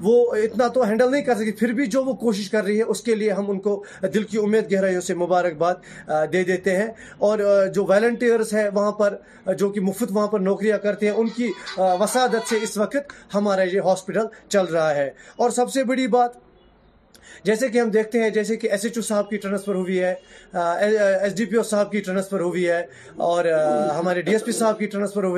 [0.02, 2.82] وہ اتنا تو ہینڈل نہیں کر سکتی پھر بھی جو وہ کوشش کر رہی ہے
[2.94, 3.72] اس کے لیے ہم ان کو
[4.14, 6.86] دل کی امید گہرائیوں سے مبارکباد دے دیتے ہیں
[7.28, 7.38] اور
[7.74, 9.16] جو والنٹیئرس ہیں وہاں پر
[9.58, 11.50] جو کہ مفت وہاں پر نوکریاں کرتے ہیں ان کی
[12.00, 15.10] وسادت سے اس وقت ہمارا یہ ہاسپٹل چل رہا ہے
[15.42, 16.36] اور سب سے بڑی بات
[17.44, 20.14] جیسے کہ ہم دیکھتے ہیں جیسے کہ ایس ایچ او صاحب کی ٹرانسفر ہوئی ہے
[20.52, 22.82] ایس ڈی پی او صاحب کی ٹرانسفر ہوئی ہے
[23.30, 23.44] اور
[23.98, 25.36] ہمارے ڈی ایس پی صاحب کی ٹرانسفر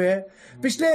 [0.62, 0.86] پچھلے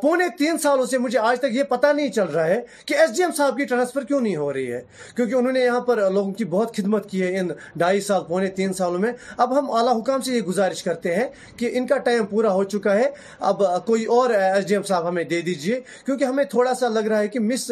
[0.00, 3.14] پونے تین سالوں سے مجھے آج تک یہ پتہ نہیں چل رہا ہے کہ ایس
[3.16, 4.80] ڈی ایم صاحب کی ٹرانسفر کیوں نہیں ہو رہی ہے
[5.16, 8.46] کیونکہ انہوں نے یہاں پر لوگوں کی بہت خدمت کی ہے ان ڈھائی سال پونے
[8.58, 11.26] تین سالوں میں اب ہم اعلیٰ حکام سے یہ گزارش کرتے ہیں
[11.58, 13.08] کہ ان کا ٹائم پورا ہو چکا ہے
[13.50, 17.06] اب کوئی اور ایس ڈی ایم صاحب ہمیں دے دیجیے کیونکہ ہمیں تھوڑا سا لگ
[17.10, 17.70] رہا ہے کہ مس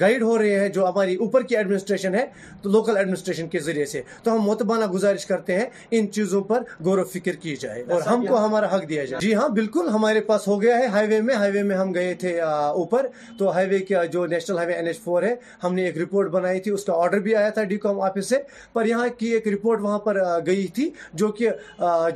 [0.00, 2.24] گائیڈ ہو رہے ہیں جو ہماری اوپر کی ایڈمی ایڈمنسٹریشن ہے
[2.62, 5.66] تو لوکل ایڈمنسٹریشن کے ذریعے سے تو ہم متبانہ گزارش کرتے ہیں
[5.98, 9.20] ان چیزوں پر غور و فکر کی جائے اور ہم کو ہمارا حق دیا جائے
[9.26, 11.92] جی ہاں بالکل ہمارے پاس ہو گیا ہے ہائی وے میں ہائی وے میں ہم
[11.94, 12.38] گئے تھے
[12.80, 13.06] اوپر
[13.38, 16.30] تو ہائی وے کا جو national highway N H four ہے ہم نے ایک رپورٹ
[16.30, 18.36] بنائی تھی اس کا آرڈر بھی آیا تھا ڈی کام آفس سے
[18.72, 20.90] پر یہاں کی ایک رپورٹ وہاں پر گئی تھی
[21.22, 21.50] جو کہ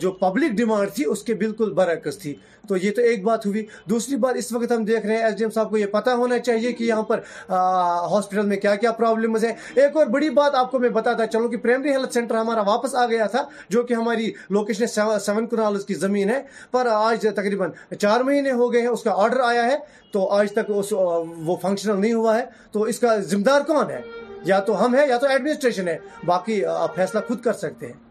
[0.01, 2.35] جو پبلک ڈیمانڈ تھی اس کے بالکل برعکس تھی
[2.69, 5.37] تو یہ تو ایک بات ہوئی دوسری بات اس وقت ہم دیکھ رہے ہیں ایس
[5.39, 8.93] ڈی ایم صاحب کو یہ پتا ہونا چاہیے کہ یہاں پر ہاسپٹل میں کیا کیا
[9.01, 9.53] پرابلمز ہیں
[9.83, 12.95] ایک اور بڑی بات آپ کو میں بتاتا چلوں کہ پرائمری ہیلتھ سینٹر ہمارا واپس
[13.03, 17.71] آ گیا تھا جو کہ ہماری لوکیشن سیون کنالز کی زمین ہے پر آج تقریباً
[17.99, 19.77] چار مہینے ہو گئے ہیں اس کا آرڈر آیا ہے
[20.13, 24.01] تو آج تک وہ فنکشنل نہیں ہوا ہے تو اس کا ذمہ دار کون ہے
[24.45, 28.05] یا تو ہم ہے یا تو ایڈمنسٹریشن ہے باقی آپ فیصلہ خود کر سکتے ہیں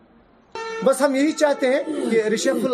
[0.84, 2.22] بس ہم یہی چاہتے ہیں کہ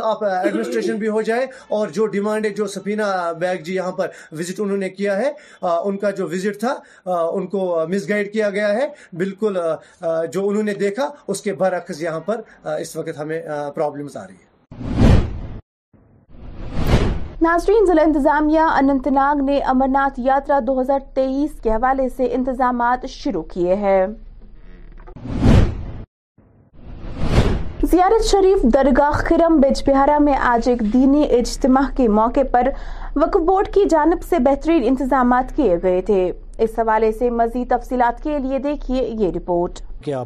[0.03, 1.45] آپ ایڈمنسٹریشن بھی ہو جائے
[1.77, 3.03] اور جو ڈیمانڈ ہے جو سفینہ
[3.39, 4.07] بیگ جی یہاں پر
[4.39, 5.31] وزٹ انہوں نے کیا ہے
[5.67, 6.75] ان کا جو وزٹ تھا
[7.33, 8.87] ان کو مس گائڈ کیا گیا ہے
[9.17, 9.57] بالکل
[10.33, 12.41] جو انہوں نے دیکھا اس کے برعکس یہاں پر
[12.79, 13.41] اس وقت ہمیں
[13.75, 14.49] پرابلمز آ رہی ہے
[17.41, 23.05] ناظرین ضلع انتظامیہ اننت ناگ نے امرناتھ یاترا دو ہزار تیئیس کے حوالے سے انتظامات
[23.19, 24.05] شروع کیے ہیں
[27.91, 32.67] زیارت شریف درگاہ خرم بج بہارا میں آج ایک دینی اجتماع کے موقع پر
[33.15, 36.21] وقف بورڈ کی جانب سے بہترین انتظامات کیے گئے تھے
[36.65, 39.73] اس حوالے سے مزید تفصیلات کے لیے دیکھیے یہ رپورٹ
[40.05, 40.19] کیا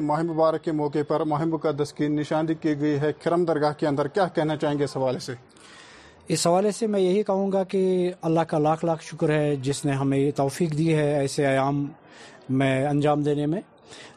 [0.00, 1.68] مہم مبارک کے موقع پر مہم کے
[3.88, 5.34] اندر کیا کہنا چاہیں گے اس حوالے سے
[6.34, 7.82] اس حوالے سے میں یہی کہوں گا کہ
[8.30, 11.76] اللہ کا لاکھ لاکھ شکر ہے جس نے ہمیں یہ توفیق دی ہے ایسے آیام
[12.60, 13.60] میں انجام دینے میں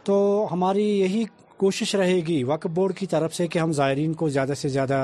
[0.06, 0.15] تو
[0.51, 1.23] ہماری یہی
[1.58, 4.97] کوشش رہے گی وقف بورڈ کی طرف سے کہ ہم زائرین کو زیادہ سے زیادہ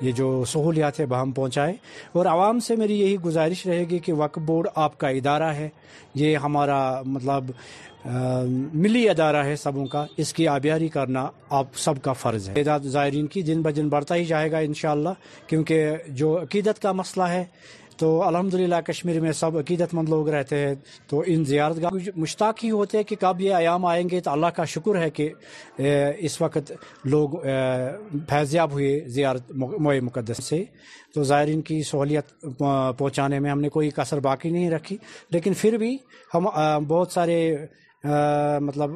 [0.00, 1.74] یہ جو سہولیات ہے بہم پہنچائیں
[2.16, 5.68] اور عوام سے میری یہی گزارش رہے گی کہ وقف بورڈ آپ کا ادارہ ہے
[6.22, 7.50] یہ ہمارا مطلب
[8.82, 11.26] ملی ادارہ ہے سبوں کا اس کی آبیاری کرنا
[11.58, 15.08] آپ سب کا فرض ہے زائرین کی دن بہ دن بڑھتا ہی جائے گا انشاءاللہ
[15.46, 17.44] کیونکہ جو عقیدت کا مسئلہ ہے
[18.00, 20.74] تو الحمد للہ کشمیر میں سب عقیدت مند لوگ رہتے ہیں
[21.08, 24.30] تو ان زیارت گاہ مشتاق ہی ہوتے ہیں کہ کب یہ عیام آئیں گے تو
[24.30, 25.28] اللہ کا شکر ہے کہ
[26.26, 26.72] اس وقت
[27.14, 27.36] لوگ
[28.30, 30.62] فیضیاب ہوئے زیارت موئے مقدس سے
[31.14, 34.96] تو زائرین کی سہولیت پہنچانے میں ہم نے کوئی کثر باقی نہیں رکھی
[35.36, 35.96] لیکن پھر بھی
[36.34, 36.46] ہم
[36.88, 37.36] بہت سارے
[38.66, 38.90] مطلب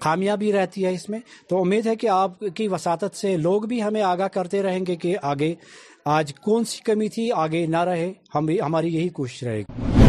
[0.00, 3.62] خامیاں بھی رہتی ہے اس میں تو امید ہے کہ آپ کی وساتت سے لوگ
[3.68, 5.54] بھی ہمیں آگاہ کرتے رہیں گے کہ آگے
[6.10, 8.10] آج کون سی کمی تھی آگے نہ رہے
[8.62, 10.06] ہماری یہی کوشش رہے گی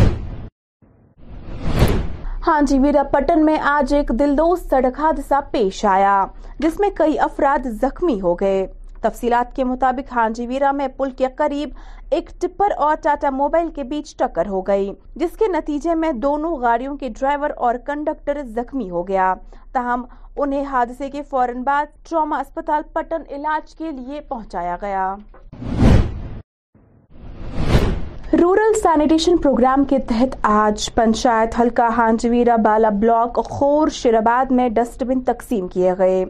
[1.88, 2.78] میرا ہاں جی،
[3.12, 6.16] پٹن میں آج ایک دلدوس سڑک حادثہ پیش آیا
[6.60, 8.66] جس میں کئی افراد زخمی ہو گئے
[9.02, 11.70] تفصیلات کے مطابق ہاں جی، ویرا میں پل کے قریب
[12.18, 16.56] ایک ٹپر اور ٹاٹا موبائل کے بیچ ٹکر ہو گئی جس کے نتیجے میں دونوں
[16.62, 19.34] گاڑیوں کے ڈرائیور اور کنڈکٹر زخمی ہو گیا
[19.74, 20.06] تاہم
[20.38, 25.14] انہیں حادثے کے فوراً بعد ٹراما اسپتال پٹن علاج کے لیے پہنچایا گیا
[28.42, 35.04] رورل سینیٹیشن پروگرام کے تحت آج پنچایت ہلکا ہانجویرہ بالا بلاک خور شیراب میں ڈسٹ
[35.08, 36.24] بن تقسیم کیے گئے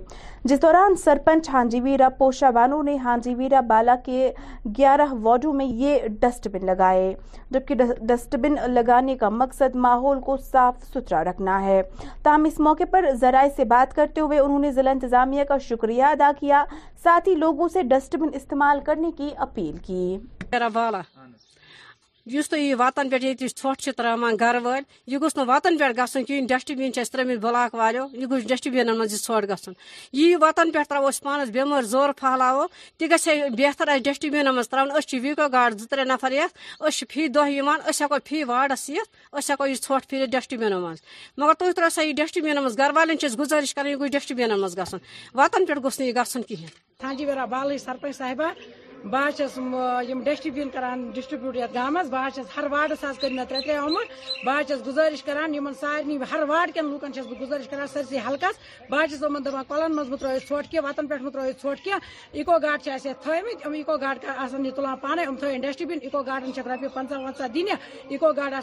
[0.50, 4.32] جس دوران سرپنچ ہانجیویرا پوشا بانو نے ہانجیویرا بالا کے
[4.78, 7.14] گیارہ وارڈوں میں یہ ڈسٹ بن لگائے
[7.52, 7.76] جبکہ
[8.10, 11.82] ڈسٹ بن لگانے کا مقصد ماحول کو صاف ستھرا رکھنا ہے
[12.24, 16.04] تاہم اس موقع پر ذرائع سے بات کرتے ہوئے انہوں نے ضلع انتظامیہ کا شکریہ
[16.04, 16.64] ادا کیا
[17.04, 20.18] ساتھ ہی لوگوں سے ڈسٹ بن استعمال کرنے کی اپیل کی
[22.32, 25.86] یو تھی وتن پہ یہ چھٹ تراحان گھر وول گو وتن پہ
[26.28, 30.60] گھن ڈسٹ بنس تر بلک والی گوس ڈسٹ بین منٹ گھن وت
[30.90, 32.66] ترویس پانس بم زور پہلو
[33.00, 33.16] تا
[33.58, 38.86] بہتر اتنا ڈسٹبینوں تراؤنس ویٹو گاڈ زٕ زر نفر یہ فی دہی ہوں پھی واڈس
[38.90, 43.16] ژھۄٹھ پھیٖرِتھ ٹھٹ پھر ڈشٹبینو مگر تُہۍ ترٛٲو سا یہِ ترسا یہ ڈسٹبینوں گھر والن
[43.40, 44.98] گزاری گوٚژھ یہ گوس ڈسٹبین منسل
[45.36, 45.64] وتن
[47.28, 48.52] ویرا بالٕے کھینچ صاحبہ
[49.12, 49.58] بہ چس
[50.26, 50.84] ڈسٹ بین کر
[51.16, 54.12] ڈسٹربیوٹ یتھ گامس بہ چس ہر واڈس حس کر ترے ترے آمت
[54.46, 55.38] بہ چس گزارش کر
[55.80, 59.64] سارے ہر واڈ کن لوکن چس بہ گزارش کر سرسی حلقس بہ چس ان دپان
[59.70, 61.92] کلن مز مترو ٹھوٹ کی وتن پہ مترو ٹھوٹ کی
[62.40, 66.24] اکو گاڈ اہس تھمت اکو گاڈ آن یہ تلان پانے ام تھن ڈسٹ بین اکو
[66.28, 67.66] گاڈن چھ روپیے پنچہ ونچا دن
[68.10, 68.54] اکو گاڈ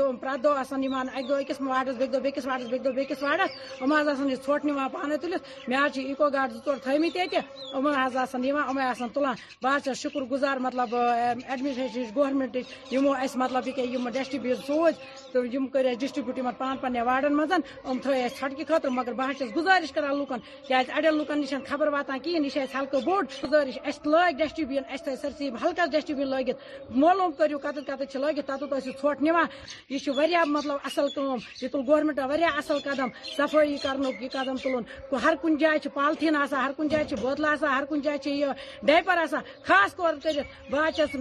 [0.00, 3.22] آن پریت دہ آن اکہ دہ اکس واڈس بیکہ دہ بیس واڈس بیکہ دہ بیس
[3.22, 7.16] واڈس ام حس آن یہ ٹھوٹ نان پانے تلت مے حس اکو گاڈ زور تھمت
[7.16, 7.40] یہ
[7.74, 12.56] ام حس آن ام آن تلان بہ چھس اچھا، شکر گزار مطلب ایڈمنسٹریشن گورمنٹ
[12.92, 14.94] یمو اس مطلب کہ ڈسٹری ڈسٹربیوٹ سوچ
[15.32, 17.52] تو یم کر ڈسٹربیوٹ یمن پان پنہ واڑن مز
[17.84, 21.60] ام تھے اس ژھٹکہ خاطر مگر بہ چھس گزارش کر لکن کیاز اڑل لکن نشن
[21.68, 25.86] خبر واتان کہین یہ اس ہلکہ بوڑ گزارش اس لگ ڈسٹربیوٹ اس تھے سرسی ہلکہ
[25.92, 29.46] ڈسٹربیوٹ لگت معلوم کریو کتت کتت چھ لگت تتت اس ژھوٹ نیوان
[29.90, 34.56] یہ چھ مطلب اصل کام یہ تل گورمنٹ واریاہ اصل قدم صفائی کرنک یہ قدم
[34.62, 38.68] تلن ہر کن جائے پالتھین آسان ہر کن جائے بوتل آسان ہر کن جائے یہ
[38.86, 41.14] ڈیپر آسان خاص طور کٔرِتھ بہٕ حظ چھَس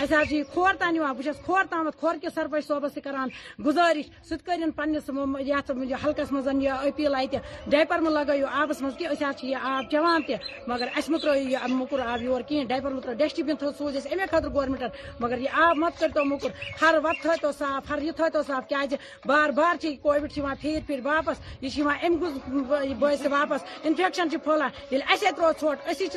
[0.01, 3.03] حظ چھِ یہِ کھور تام یِوان بہٕ چھَس کھور کھور تامَتھ کِس صٲبَس تہِ تہِ
[3.05, 3.29] کَران
[3.65, 4.37] گُزٲرِش سُہ
[4.77, 5.11] پنٛنِس
[5.49, 5.71] یَتھ
[6.05, 7.39] حلقَس منٛز یہِ أپیٖل اَتہِ
[7.71, 10.35] ڈایپَر مہٕ لَگٲیِو آبَس منٛز ڈائپر أسۍ حظ چھِ یہِ آب چٮ۪وان تہِ
[10.67, 13.97] مگر اَسہِ مہٕ ترٛٲیِو یہِ موٚکُر آب یور کِہیٖنۍ مت تر مبر کھین تھٲو سوٗز
[13.97, 16.51] اَسہِ اَمے خٲطرٕ سن مگر یہِ آب مَتہٕ متو موکر
[16.83, 18.95] ہر تھٲیتو صاف ہر تھٲیتو صاف کیٛازِ
[19.27, 24.39] بار بار چھِ چھِ چھِ کووِڈ یِوان یِوان واپَس یہِ اَمہِ چی واپَس اِنفٮ۪کشَن چھِ
[24.45, 26.16] پھٔہلان ییٚلہِ اَسے ترٛوو ژھۄٹھ أسی چھِ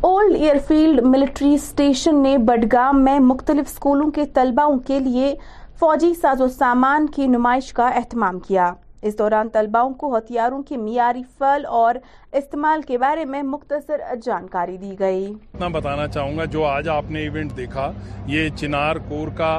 [0.00, 5.34] old year field military station نے بڈگام میں مختلف اسکولوں کے طلباؤں کے لیے
[5.80, 8.72] فوجی ساز و سامان کی نمائش کا اہتمام کیا
[9.08, 11.94] اس دوران طلباؤں کو ہتھیاروں کے معیاری فل اور
[12.40, 17.10] استعمال کے بارے میں مختصر جانکاری دی گئی میں بتانا چاہوں گا جو آج آپ
[17.10, 17.90] نے ایونٹ دیکھا
[18.26, 19.56] یہ چنار چنار کور کا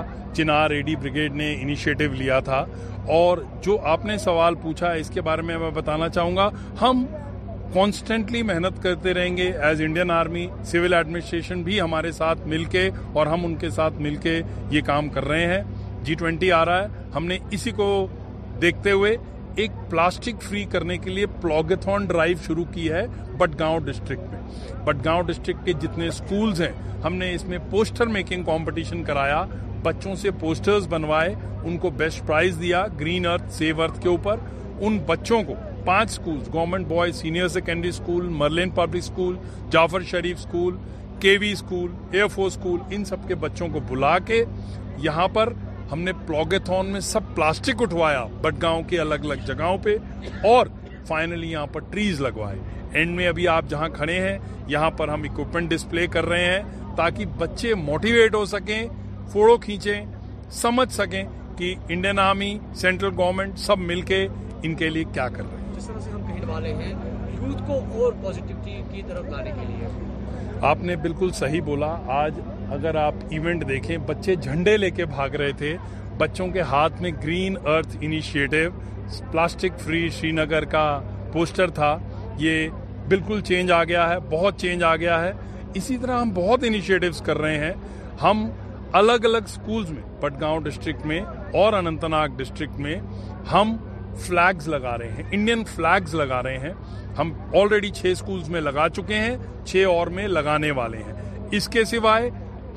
[1.01, 2.63] بریگیڈ نے انیشیٹو لیا تھا
[3.17, 6.49] اور جو آپ نے سوال پوچھا اس کے بارے میں میں بتانا چاہوں گا
[6.81, 7.03] ہم
[7.73, 12.89] کانسٹنٹلی محنت کرتے رہیں گے as Indian army civil administration بھی ہمارے ساتھ مل کے
[13.13, 15.61] اور ہم ان کے ساتھ مل کے یہ کام کر رہے ہیں
[16.05, 17.89] جی ٹوینٹی آ رہا ہے ہم نے اسی کو
[18.61, 19.15] دیکھتے ہوئے
[19.61, 23.05] ایک پلاسٹک فری کرنے کے لیے پلوگتھون ڈرائیو شروع کی ہے
[23.37, 26.71] بٹ گاؤں ڈسٹرکٹ میں بٹ گاؤں ڈسٹرکٹ کے جتنے سکولز ہیں
[27.03, 29.43] ہم نے اس میں پوسٹر میکنگ کمپٹیشن کرایا
[29.83, 34.39] بچوں سے پوسٹرز بنوائے ان کو بیسٹ پرائز دیا گرین ارتھ سیو ارتھ کے اوپر
[34.81, 35.53] ان بچوں کو
[35.85, 39.35] پانچ schools government boys senior secondary school Merlin public school
[39.71, 40.77] Jafar Sharif school
[41.21, 44.43] K V school air force school ان سب کے بچوں کو بلا کے
[45.03, 45.53] یہاں پر
[45.93, 49.95] ہم نے پلوگے تھون میں سب پلاسٹک اٹھوایا بٹ گاؤں کے الگ الگ جگہوں پہ
[50.51, 50.67] اور
[51.07, 52.57] فائنلی یہاں پر ٹریز لگوائے
[52.99, 54.37] اینڈ میں ابھی آپ جہاں کھڑے ہیں
[54.67, 58.87] یہاں پر ہم اکوپمنٹ ڈسپلے کر رہے ہیں تاکہ بچے موٹیویٹ ہو سکیں
[59.33, 60.05] فوڑو کھینچیں
[60.61, 61.23] سمجھ سکیں
[61.57, 64.27] کہ انڈین آرمی سینٹرل گورنمنٹ سب مل کے
[64.63, 66.91] ان کے لیے کیا کر رہے ہیں جس طرح سے ہم کہنے والے ہیں
[67.35, 72.33] یوتھ کو اور پوزیٹیوٹی کی طرف لانے کے لیے آپ نے بالکل صحیح بولا آج
[72.73, 75.75] اگر آپ ایونٹ دیکھیں بچے جھنڈے لے کے بھاگ رہے تھے
[76.17, 80.07] بچوں کے ہاتھ میں green earth initiative plastic free
[80.37, 80.85] Srinagar کا
[81.33, 81.97] پوسٹر تھا
[82.39, 82.67] یہ
[83.09, 85.31] بالکل چینج آ گیا ہے بہت چینج آ گیا ہے
[85.81, 87.71] اسی طرح ہم بہت انیشیٹوز کر رہے ہیں
[88.23, 88.47] ہم
[88.99, 91.19] الگ الگ سکولز میں پٹگاؤں ڈسٹرکٹ میں
[91.63, 92.95] اور انتناگ ڈسٹرکٹ میں
[93.51, 93.75] ہم
[94.27, 96.73] فلیگز لگا رہے ہیں انڈین فلیگز لگا رہے ہیں
[97.17, 101.21] ہم آلریڈی چھ سکولز میں لگا چکے ہیں چھ اور میں لگانے والے ہیں
[101.57, 102.29] اس کے سوائے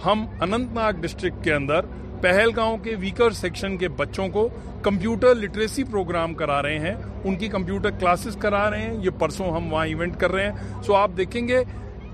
[0.05, 1.85] ہم انت ناگ ڈسٹرکٹ کے اندر
[2.23, 4.49] پہل گاؤں کے ویکر سیکشن کے بچوں کو
[4.83, 6.95] کمپیوٹر لٹریسی پروگرام کرا رہے ہیں
[7.25, 10.83] ان کی کمپیوٹر کلاسز کرا رہے ہیں یہ پرسوں ہم وہاں ایونٹ کر رہے ہیں
[10.87, 11.63] سو آپ دیکھیں گے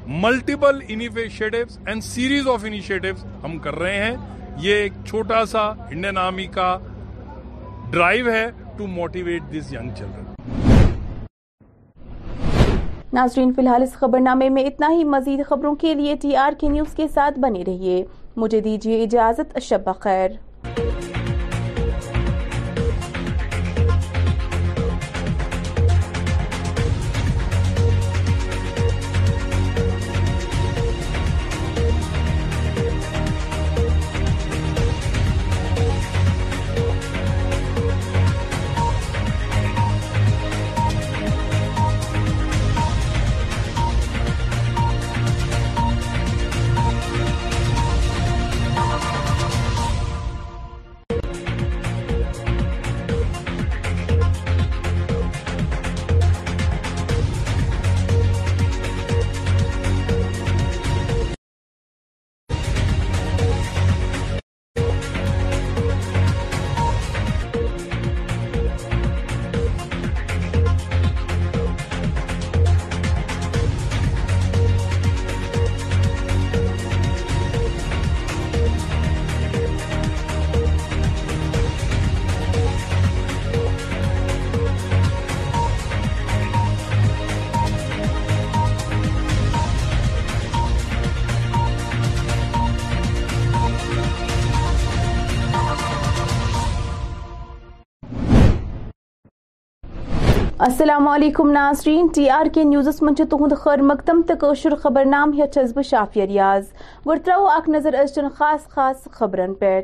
[0.06, 4.16] multiple initiative and series of initiatives ہم کر رہے ہیں
[4.62, 6.76] یہ ایک چھوٹا سا انڈین آرمی کا
[7.90, 10.30] ڈرائیو ہے to motivate this young children
[13.14, 16.52] ناظرین فی الحال اس خبر نامے میں اتنا ہی مزید خبروں کے لیے ٹی آر
[16.60, 18.02] کے نیوز کے ساتھ بنے رہیے
[18.42, 20.30] مجھے دیجیے اجازت شب بخیر
[100.64, 105.72] السلام علیکم ناظرین ٹی آر کے نیوزس من تہد خیر مقدم قشر خبر نام ہس
[105.76, 106.64] بہ شافی ریاض
[107.24, 107.94] ترو اخ نظر
[108.36, 109.74] خاص خاص خبرن پہ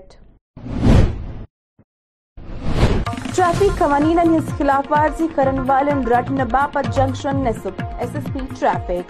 [3.34, 9.06] ٹریفک قوانین ہز خلاف ورزی کرن والن رٹنے باپت جنکشن نصب ایس ایس پی ٹریفک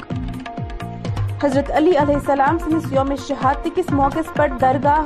[1.44, 5.04] حضرت علی علیہ السلام سندس یوم شہادت کس موقع پر درگاہ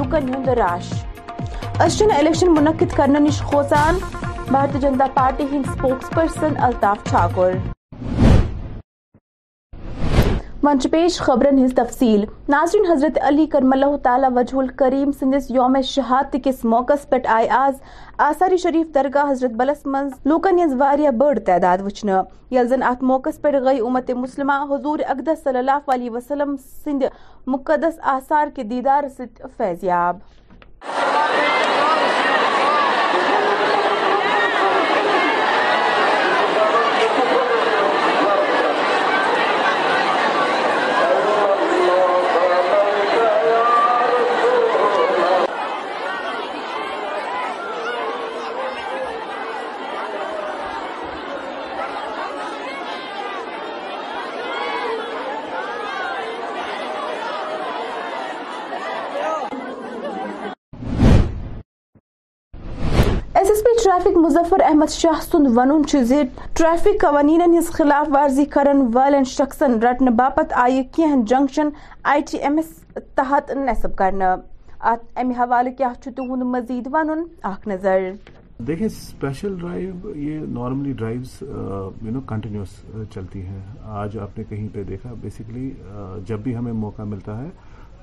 [0.00, 3.96] لکن الیکشن منعقد کرنے نش خوزان
[4.50, 7.52] بھارتی جنتا پارٹی ہند سپوکس پرسن الطاف ٹھاکر
[12.48, 17.48] ناظرین حضرت علی کرم اللہ تعالی وجہ الکریم سندس یوم شہادت کس موقع پہ آئے
[17.58, 17.80] آز
[18.28, 20.76] آثاری شریف درگاہ حضرت بلس من لوکن
[21.18, 21.86] بڑ تعداد
[22.68, 27.02] زن ات موقع پہ گئی امت مسلمہ حضور اقدر صلی اللہ علیہ وسلم سند
[27.56, 30.18] مقدس آثار کے دیدار ست فیضیاب
[64.88, 65.70] مز شاہ سند ون
[66.58, 71.68] ٹریفک قوانین ہز خلاف ورزی کرن والن شخصن رٹنے باپت آئی کی junction
[72.12, 72.70] I T M S
[73.16, 74.30] تحت نصب کرنا
[74.92, 78.10] ات امی حوالے کیا چھو تو ہون مزید ونن اخ نظر
[78.68, 82.80] دیکھیں سپیشل ڈرائیو یہ normally drives you know continuous
[83.14, 83.60] چلتی ہیں
[84.04, 85.70] آج آپ نے کہیں پہ دیکھا بیسیکلی
[86.28, 87.48] جب بھی ہمیں موقع ملتا ہے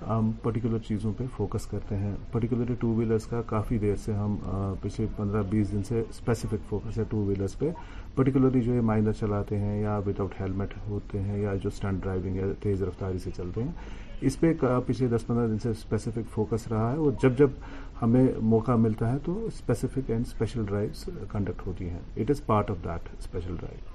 [0.07, 4.35] ہم پرٹیکولر چیزوں پہ فوکس کرتے ہیں پرٹیکولرلی ٹو ویلرس کا کافی دیر سے ہم
[4.81, 7.69] پچھلے پندرہ بیس دن سے اسپیسیفک فوکس ہے ٹو ویلرس پہ
[8.15, 12.03] پرٹیکولرلی جو یہ مائنر چلاتے ہیں یا ود آؤٹ ہیلمٹ ہوتے ہیں یا جو اسٹنٹ
[12.03, 13.71] ڈرائیونگ یا تیز رفتاری سے چلتے ہیں
[14.27, 14.53] اس پہ
[14.87, 17.49] پچھلے دس پندرہ دن سے اسپیسیفک فوکس رہا ہے اور جب جب
[18.01, 22.71] ہمیں موقع ملتا ہے تو specific and special drives conduct ہوتی ہیں it is part
[22.71, 23.93] of that special drive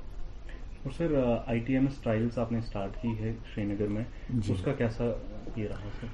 [0.84, 1.14] اور sir
[1.46, 4.52] I T M S trials آپ نے اسٹارٹ کی ہے شری نگر میں جی.
[4.52, 5.04] اس کا کیسا
[5.56, 6.08] یہ رہا سر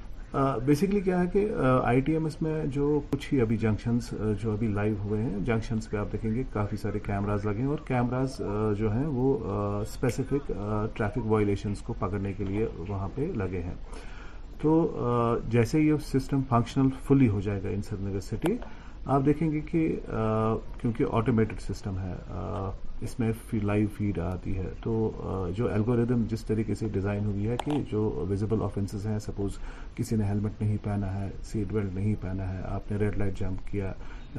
[0.65, 1.45] بیسکلی کیا ہے کہ
[1.81, 5.39] آئی ٹی ایم ایس میں جو کچھ ہی ابھی جنکشنس جو ابھی لائیو ہوئے ہیں
[5.45, 8.35] جنکشنس پہ آپ دیکھیں گے کافی سارے کیمراز لگے ہیں اور کیمراز
[8.77, 9.33] جو ہیں وہ
[9.81, 10.51] اسپیسیفک
[10.97, 13.75] ٹریفک وائلیشنس کو پکڑنے کے لیے وہاں پہ لگے ہیں
[14.61, 14.75] تو
[15.51, 18.53] جیسے یہ سسٹم فنکشنل فلی ہو جائے گا ان سری نگر سٹی
[19.15, 19.87] آپ دیکھیں گے کہ
[20.81, 22.13] کیونکہ آٹومیٹڈ سسٹم ہے
[23.05, 23.31] اس میں
[23.63, 25.11] لائیو فیڈ آتی ہے تو
[25.57, 29.57] جو الگوریدم جس طریقے سے ڈیزائن ہوئی ہے کہ جو ویزیبل آفینسز ہیں سپوز
[29.95, 33.39] کسی نے ہیلمٹ نہیں پہنا ہے سیٹ بیلٹ نہیں پہنا ہے آپ نے ریڈ لائٹ
[33.39, 33.91] جمپ کیا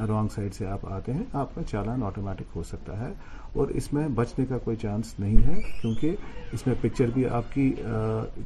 [0.09, 3.13] رانگ سائڈ سے آپ آتے ہیں آپ کا چالان آٹومیٹک ہو سکتا ہے
[3.61, 6.15] اور اس میں بچنے کا کوئی چانس نہیں ہے کیونکہ
[6.53, 7.73] اس میں پکچر بھی آپ کی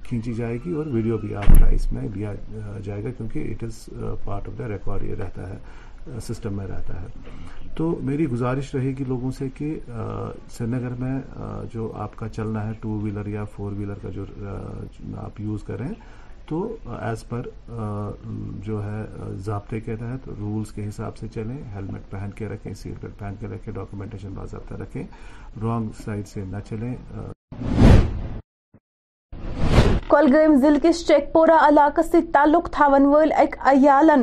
[0.09, 2.33] کھینچی جائے گی اور ویڈیو بھی آپ کا اس میں لیا
[2.85, 3.85] جائے گا کیونکہ it is
[4.25, 5.59] part of the record یہ رہتا ہے
[6.29, 7.07] سسٹم میں رہتا ہے
[7.77, 11.19] تو میری گزارش رہے گی لوگوں سے کہ سری نگر میں
[11.73, 14.25] جو آپ کا چلنا ہے ٹو ویلر یا فور ویلر کا جو
[15.25, 15.87] آپ یوز کریں
[16.49, 16.61] تو
[17.01, 17.47] ایز پر
[18.67, 19.05] جو ہے
[19.45, 23.35] ضابطے کے تحت رولز کے حساب سے چلیں ہیلمٹ پہن کے رکھیں سیٹ بیلٹ پہن
[23.41, 25.03] کے رکھیں ڈاکومنٹیشن باضابطہ رکھیں
[25.63, 26.95] رانگ سائڈ سے نہ چلیں
[30.09, 34.23] کولگام ضلع کے چیک پورا علاقہ سے تعلق تھاون ول اک عیالن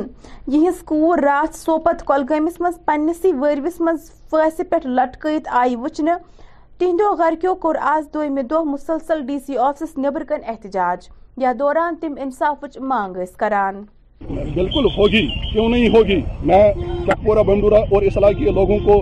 [0.54, 6.12] یہس کور رات سوپت کولگامس مز پنسی وروس مز پھاسہ پہ لٹکت آئی وچھنے
[6.78, 11.08] تہندو گرکو کور آز دہ دہ مسلسل ڈی سی آفسس نبر کن احتجاج
[11.42, 13.82] یا دوران تم انصافچ مانگ کران
[14.54, 16.20] بالکل ہوگی کیوں نہیں ہوگی
[16.50, 16.64] میں
[17.06, 19.00] چکپورہ بنڈورا اور اس علاقے کے لوگوں کو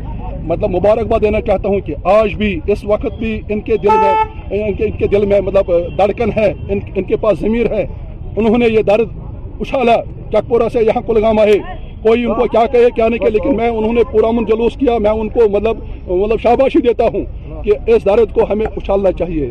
[0.50, 4.60] مطلب مبارکباد دینا چاہتا ہوں کہ آج بھی اس وقت بھی ان کے دل میں
[4.66, 7.84] ان کے ان کے دل میں مطلب دڑکن ہے ان ان کے پاس ضمیر ہے
[7.84, 9.10] انہوں نے یہ درد
[9.60, 9.96] اچھالا
[10.32, 11.58] چکپورہ سے یہاں کلگام آئے
[12.02, 14.76] کوئی ان کو کیا کہے کیا نہیں کہے لیکن میں انہوں نے پورا من جلوس
[14.84, 19.12] کیا میں ان کو مطلب مطلب شاباشی دیتا ہوں کہ اس درد کو ہمیں اچھالنا
[19.20, 19.50] چاہیے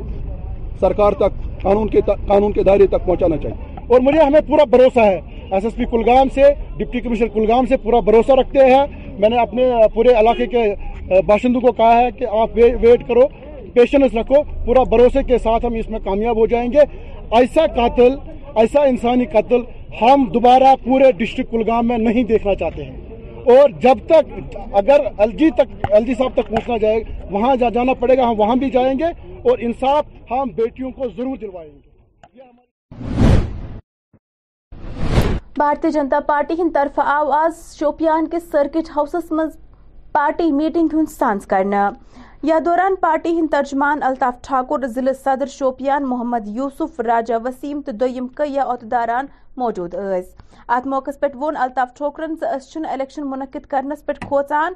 [0.80, 5.20] سرکار تک قانون کے دائرے تک پہنچانا چاہیے اور مجھے ہمیں پورا بھروسہ ہے
[5.52, 6.44] ایس ایس پی کلگام سے
[6.78, 8.84] ڈپٹی کمشنر کلگام سے پورا بھروسہ رکھتے ہیں
[9.20, 9.64] میں نے اپنے
[9.94, 10.64] پورے علاقے کے
[11.28, 13.22] باشندوں کو کہا ہے کہ آپ ویٹ کرو
[13.74, 16.82] پیشنس رکھو پورا بھروسے کے ساتھ ہم اس میں کامیاب ہو جائیں گے
[17.40, 18.16] ایسا قاتل
[18.64, 19.62] ایسا انسانی قتل
[20.02, 23.06] ہم دوبارہ پورے ڈسٹرکٹ کلگام میں نہیں دیکھنا چاہتے ہیں
[23.58, 27.02] اور جب تک اگر ایل جی تک ایل جی صاحب تک پہنچنا جائے
[27.32, 29.06] وہاں جا جانا پڑے گا ہم وہاں بھی جائیں گے
[29.50, 33.26] اور انصاف ہم بیٹیوں کو ضرور دلوائیں گے
[35.58, 39.52] بھارتی جنتا پارٹی ہند طرف آو آز شوپیان کس سرکٹ ہاؤسس مز
[40.14, 41.90] پارٹی میٹنگ ہند سانس کرنا
[42.50, 47.92] یا دوران پارٹی ہند ترجمان الطاف ٹھاکر ضلع صدر شوپیان محمد یوسف راجہ وسیم تو
[48.06, 49.26] دم کئی عہدیداران
[49.62, 54.74] موجود ات موقع وون الطاف ٹھوکرن زن الیکشن منعقد کرنس پہ کھوچان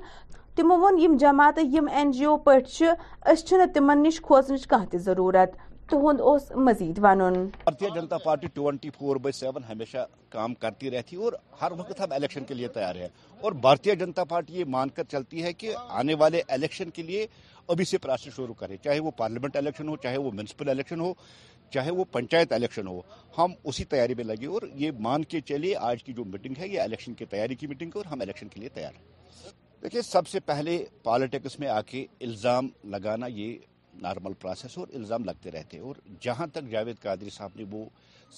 [0.56, 5.56] تمو وون جماعت یم این جی او پہ تمن نش کھوچنچ كہن ضرورت
[5.94, 11.72] اس مزید Bharatiya Janata Party twenty four by seven ہمیشہ کام کرتی رہتی اور ہر
[11.78, 13.08] وقت ہم الیکشن کے لیے تیار ہے
[13.42, 17.26] اور بھارتی جنتا پارٹی یہ مان کر چلتی ہے کہ آنے والے الیکشن کے لیے
[17.72, 21.14] ابھی سے پروسیس شروع کرے چاہے وہ پارلیمنٹ الیکشن ہو چاہے وہ میونسپل الیکشن ہو
[21.74, 23.00] چاہے وہ پنچایت الیکشن ہو
[23.38, 26.68] ہم اسی تیاری میں لگے اور یہ مان کے چلیے آج کی جو میٹنگ ہے
[26.68, 29.50] یہ الیکشن کی تیاری کی میٹنگ ہے اور ہم الیکشن کے لیے تیار ہیں
[29.84, 33.56] دیکھیے سب سے پہلے پالیٹکس میں آ کے الزام لگانا یہ
[34.02, 37.84] نارمل پروسیس اور الزام لگتے رہتے اور جہاں تک جاوید قادری صاحب نے وہ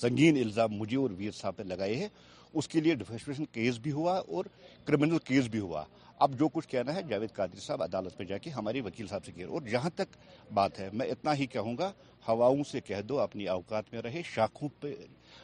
[0.02, 2.08] سنگین الزام مجھے اور ویر صاحب پہ لگائے ہیں
[2.54, 4.46] اس کے لیے ڈیفیسپریشن کیس بھی ہوا اور
[4.86, 5.84] کرمنل کیس بھی ہوا
[6.24, 9.26] اب جو کچھ کہنا ہے جاوید قادری صاحب عدالت میں جا کے ہماری وکیل صاحب
[9.26, 10.16] سے کہہ اور جہاں تک
[10.54, 11.92] بات ہے میں اتنا ہی کہوں گا
[12.28, 14.94] ہواؤں سے کہہ دو اپنی اوقات میں رہے شاخوں پہ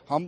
[0.09, 0.27] ہم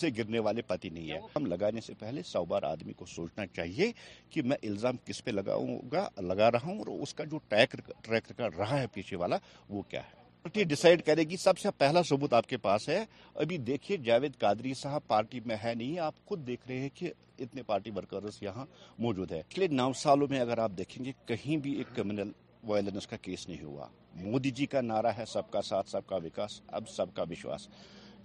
[0.00, 3.46] سے گرنے والے پتی نہیں ہے ہم لگانے سے پہلے سو بار آدمی کو سوچنا
[3.56, 3.90] چاہیے
[4.30, 8.32] کہ میں الزام کس پہ لگاؤں گا لگا رہا ہوں اور اس کا جو ٹریک
[8.38, 9.36] کا رہا ہے پیچھے والا
[9.68, 13.04] وہ کیا ہے پارٹی ڈیسائیڈ کرے گی سب سے پہلا ثبوت آپ کے پاس ہے
[13.42, 17.10] ابھی دیکھئے جاوید قادری صاحب پارٹی میں ہے نہیں آپ خود دیکھ رہے ہیں کہ
[17.38, 18.64] اتنے پارٹی ورکرز یہاں
[18.98, 22.30] موجود ہے پچھلے نو سالوں میں اگر آپ دیکھیں گے کہیں بھی ایک کریمنل
[22.68, 23.86] وائلنس کا کیس نہیں ہوا
[24.22, 27.68] مودی جی کا نعرہ ہے سب کا ساتھ سب کا وکاس اب سب کا وشواس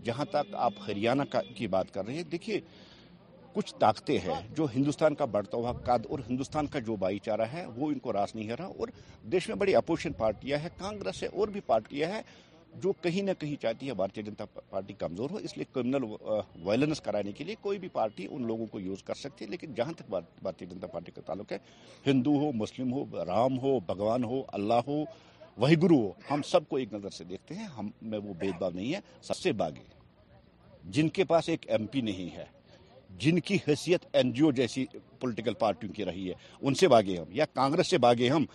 [0.03, 1.23] جہاں تک آپ ہریانہ
[1.57, 2.59] کی بات کر رہے ہیں دیکھیے
[3.53, 7.45] کچھ طاقتیں ہیں جو ہندوستان کا بڑھتا ہوا قد اور ہندوستان کا جو بھائی چارہ
[7.53, 8.87] ہے وہ ان کو راس نہیں ہے رہا اور
[9.31, 10.69] دیش میں بڑی اپوزیشن پارٹیاں ہیں
[11.21, 12.21] ہے اور بھی پارٹیاں ہیں
[12.83, 16.03] جو کہیں نہ کہیں چاہتی ہے بھارتی جنتا پارٹی کمزور ہو اس لیے کرمنل
[16.63, 19.73] وائلنس کرانے کے لیے کوئی بھی پارٹی ان لوگوں کو یوز کر سکتی ہے لیکن
[19.75, 21.57] جہاں تک بھارتی جنتا پارٹی کا تعلق ہے
[22.07, 25.03] ہندو ہو مسلم ہو رام ہو بھگوان ہو اللہ ہو
[25.61, 25.97] وہی گرو
[26.29, 28.33] ہم سب کو ایک نظر سے دیکھتے ہیں ہم میں وہ
[28.73, 29.51] نہیں ہے سب سے
[30.95, 32.43] جن کے پاس ایک ایم پی نہیں ہے
[33.19, 34.85] جن کی حیثیت این جی او جیسی
[35.19, 38.45] پولیٹیکل پارٹیوں کی رہی ہے ان سے باغے ہم یا کانگریس سے باغے ہم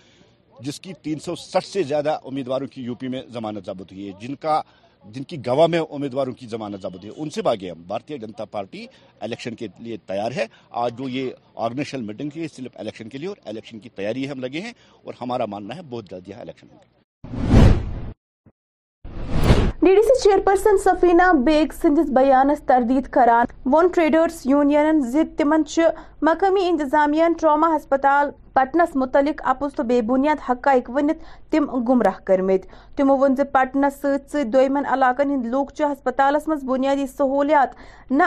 [0.65, 4.07] جس کی تین سو سٹھ سے زیادہ امیدواروں کی یو پی میں ضمانت ضابط ہوئی
[4.09, 4.61] ہے جن کا
[5.15, 8.45] جن کی گواہ میں امیدواروں کی ضمانت ضابط ہے ان سے بھی ہم بھارتی جنتا
[8.55, 8.85] پارٹی
[9.27, 10.47] الیکشن کے لیے تیار ہے
[10.85, 11.31] آج جو یہ
[11.67, 14.73] آرگنیشنل میٹنگ ہے صرف الیکشن کے لیے اور الیکشن کی تیاری ہم لگے ہیں
[15.05, 16.99] اور ہمارا ماننا ہے بہت جلد یہاں الیکشن گے
[19.83, 25.01] D D C chairperson Safina Baig سندس بیانس تردید کران وون ٹریڈرس یونین
[26.29, 31.23] مقامی انتظامیہ ٹراما ہسپتال پٹنس متعلق آپز تو بے بنیاد حقائق ورنت
[31.53, 32.67] تم گمراہ کرمت
[32.97, 37.75] تمو وٹنس ست سین علاقن ہند لوگ ہسپتال مز بنیادی سہولیات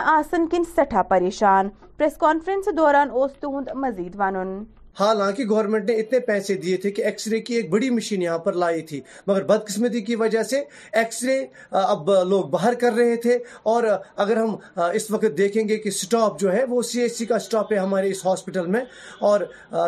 [0.03, 4.57] آسن کن سا پریشان پریس کانفرینس دوران اوس اس مزید ون
[4.99, 8.37] حالانکہ گورنمنٹ نے اتنے پیسے دیے تھے کہ ایکس رے کی ایک بڑی مشین یہاں
[8.47, 10.61] پر لائی تھی مگر بدقسمتی کی وجہ سے
[11.01, 11.37] ایکس رے
[11.81, 13.37] اب لوگ باہر کر رہے تھے
[13.73, 13.83] اور
[14.25, 14.55] اگر ہم
[14.93, 17.77] اس وقت دیکھیں گے کہ سٹاپ جو ہے وہ سی ایچ سی کا سٹاپ ہے
[17.77, 18.83] ہمارے اس ہاسپٹل میں
[19.31, 19.41] اور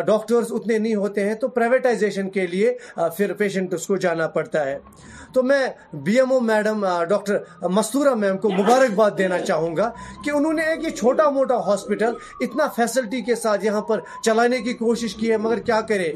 [0.08, 2.78] ڈاکٹرز اتنے نہیں ہوتے ہیں تو پرائیویٹائزیشن کے لیے
[3.18, 4.78] پھر پیشنٹ اس کو جانا پڑتا ہے
[5.36, 5.64] تو میں
[6.04, 9.90] B M O madam doctor Mastoora ma'am کو مبارکباد دینا چاہوں گا
[10.26, 12.14] کہ انہوں نے ایک یہ چھوٹا موٹا ہاسپٹل
[12.46, 16.12] اتنا فیسلٹی کے ساتھ یہاں پر چلانے کی کوشش کی ہے مگر کیا کرے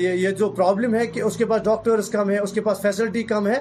[0.00, 3.22] یہ جو پرابلم ہے کہ اس کے پاس ڈاکٹرز کم ہے اس کے پاس فیسلٹی
[3.32, 3.56] کم ہے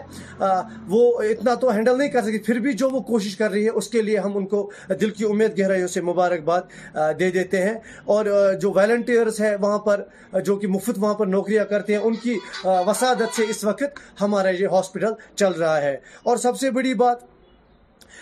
[0.89, 3.69] وہ اتنا تو ہینڈل نہیں کر سکتی پھر بھی جو وہ کوشش کر رہی ہے
[3.83, 4.69] اس کے لیے ہم ان کو
[5.01, 7.73] دل کی امید گہرائیوں سے مبارکباد دے دیتے ہیں
[8.17, 8.33] اور
[8.65, 10.03] جو والنٹئرس ہیں وہاں پر
[10.45, 14.24] جو کہ مفت وہاں پر نوکریاں کرتے ہیں ان کی وسادت سے اس وقت ہم
[14.25, 15.95] ہمارا یہ ہاسپٹل چل رہا ہے
[16.29, 17.23] اور سب سے بڑی بات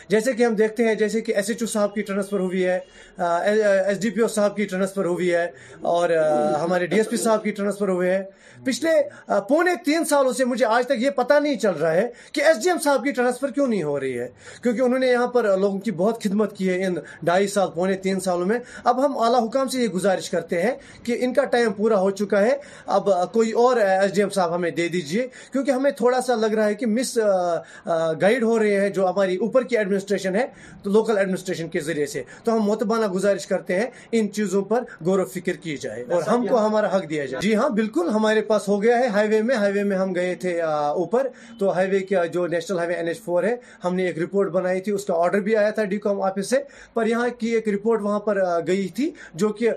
[0.10, 2.78] جیسے کہ ہم دیکھتے ہیں جیسے کہ ایس ایچ او صاحب کی ٹرانسفر ہوئی ہے
[3.18, 5.46] ایس ڈی پی او صاحب کی ٹرانسفر ہوئی ہے
[5.96, 6.10] اور
[6.62, 7.92] ہمارے ڈی ایس پی صاحب کی ٹرانسفر
[8.66, 8.90] پچھلے
[9.48, 12.62] پونے تین سالوں سے مجھے آج تک یہ پتہ نہیں چل رہا ہے کہ ایس
[12.64, 14.28] ڈی ایم صاحب کی ٹرانسفر کیوں نہیں ہو رہی ہے
[14.64, 16.96] کیونکہ انہوں نے یہاں پر لوگوں کی بہت خدمت کی ہے ان
[17.28, 20.72] ڈھائی سال پونے تین سالوں میں اب ہم اعلیٰ حکام سے یہ گزارش کرتے ہیں
[21.06, 22.56] کہ ان کا ٹائم پورا ہو چکا ہے
[22.98, 26.54] اب کوئی اور ایس ڈی ایم صاحب ہمیں دے دیجیے کیونکہ ہمیں تھوڑا سا لگ
[26.58, 27.18] رہا ہے کہ مس
[28.22, 30.46] گائیڈ ہو رہے ہیں جو ہماری اوپر کی ایڈمنٹ ایڈمنسٹریشن ہے
[30.84, 33.86] تو لوکل ایڈمنسٹریشن کے ذریعے سے تو ہم متبانہ گزارش کرتے ہیں
[34.20, 37.42] ان چیزوں پر غور و فکر کی جائے اور ہم کو ہمارا حق دیا جائے
[37.48, 40.14] جی ہاں بالکل ہمارے پاس ہو گیا ہے ہائی ہائی وے وے میں میں ہم
[40.16, 40.60] گئے تھے
[41.02, 41.28] اوپر
[41.60, 44.52] تو ہائی وے کا جو national highway N H four ہے ہم نے ایک رپورٹ
[44.52, 46.58] بنائی تھی اس کا آرڈر بھی آیا تھا ڈی کام آفس سے
[46.94, 49.10] پر یہاں کی ایک رپورٹ وہاں پر گئی تھی
[49.44, 49.70] جو کہ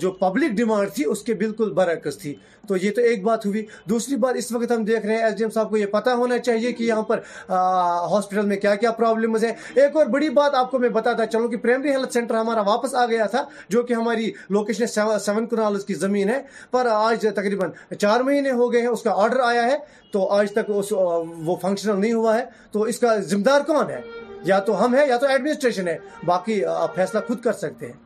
[0.00, 2.34] جو پبلک ڈیمانڈ تھی اس کے بالکل برعکس تھی
[2.68, 5.36] تو یہ تو ایک بات ہوئی دوسری بات اس وقت ہم دیکھ رہے ہیں ایس
[5.38, 8.90] ڈی ایم صاحب کو یہ پتا ہونا چاہیے کہ یہاں پر ہاسپٹل میں کیا کیا
[9.00, 9.52] پرابلمز ہیں
[9.82, 12.94] ایک اور بڑی بات آپ کو میں بتاتا چلوں کہ پرائمری ہیلتھ سینٹر ہمارا واپس
[12.94, 16.40] آ گیا تھا جو کہ ہماری لوکیشن سیون کنالز کی زمین ہے
[16.70, 19.76] پر آج تقریباً چار مہینے ہو گئے ہیں اس کا آرڈر آیا ہے
[20.12, 24.00] تو آج تک وہ فنکشنل نہیں ہوا ہے تو اس کا ذمہ دار کون ہے
[24.44, 25.96] یا تو ہم ہے یا تو ایڈمنسٹریشن ہے
[26.26, 28.04] باقی آپ فیصلہ خود کر سکتے ہیں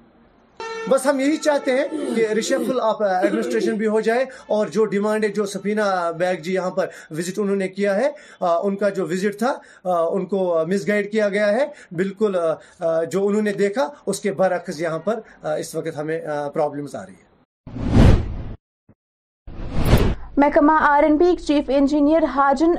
[0.88, 4.24] بس ہم یہی چاہتے ہیں کہ ایڈمنسٹریشن بھی ہو جائے
[4.56, 5.82] اور جو ڈیمانڈ ہے جو سفینہ
[6.18, 6.86] بیگ جی یہاں پر
[7.18, 8.10] وزٹ انہوں نے کیا ہے
[8.62, 9.52] ان کا جو وزٹ تھا
[10.12, 11.66] ان کو مس گائڈ کیا گیا ہے
[11.96, 12.36] بالکل
[13.12, 15.20] جو انہوں نے دیکھا اس کے برعکس یہاں پر
[15.58, 16.18] اس وقت ہمیں
[16.54, 17.28] پرابلمز آ رہی ہے
[20.36, 22.72] محکمہ R N B chief engineer Hajan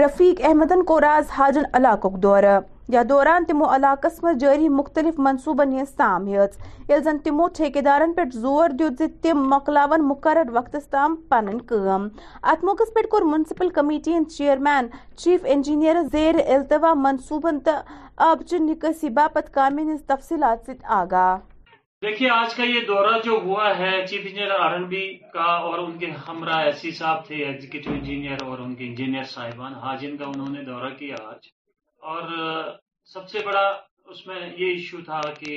[0.00, 2.58] Rafiq احمدن کو راز حاجن علاقوں دورہ
[2.88, 6.56] یا دوران تمو علاقس مز جاری مختلف منصوبن ہز تام ہیز
[6.88, 7.46] یل زن تمو
[7.84, 12.08] دارن پہ زور دیت زی تم مکلاون مقرر وقت تام پنن کم
[12.52, 17.74] ات موقع پہ کور منسپل کمیٹی ہند چیئرمین چیف انجینئر زیر التوا منصوبن تو
[18.30, 21.36] آبچہ نکاسی باپت کامن ہز تفصیلات ست آگاہ
[22.04, 25.78] دیکھیے آج کا یہ دورہ جو ہوا ہے chief engineer R N B کا اور
[25.78, 30.24] ان کے ہمراہ ایسی صاحب تھے ایگزیکٹو انجینئر اور ان کے انجینئر صاحبان حاجن کا
[30.34, 31.46] انہوں نے دورہ کیا آج
[32.10, 32.28] اور
[33.12, 33.64] سب سے بڑا
[34.12, 35.50] اس میں یہ ایشو تھا کہ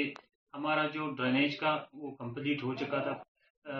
[0.55, 1.71] ہمارا جو ڈرینیج کا
[2.01, 3.13] وہ کمپلیٹ ہو چکا تھا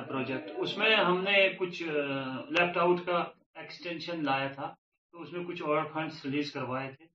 [0.08, 3.18] پروجیکٹ اس میں ہم نے کچھ لیفٹ آؤٹ کا
[3.62, 4.74] ایکسٹینشن لایا تھا
[5.12, 7.06] تو اس میں کچھ اور ریلیز کروائے تھے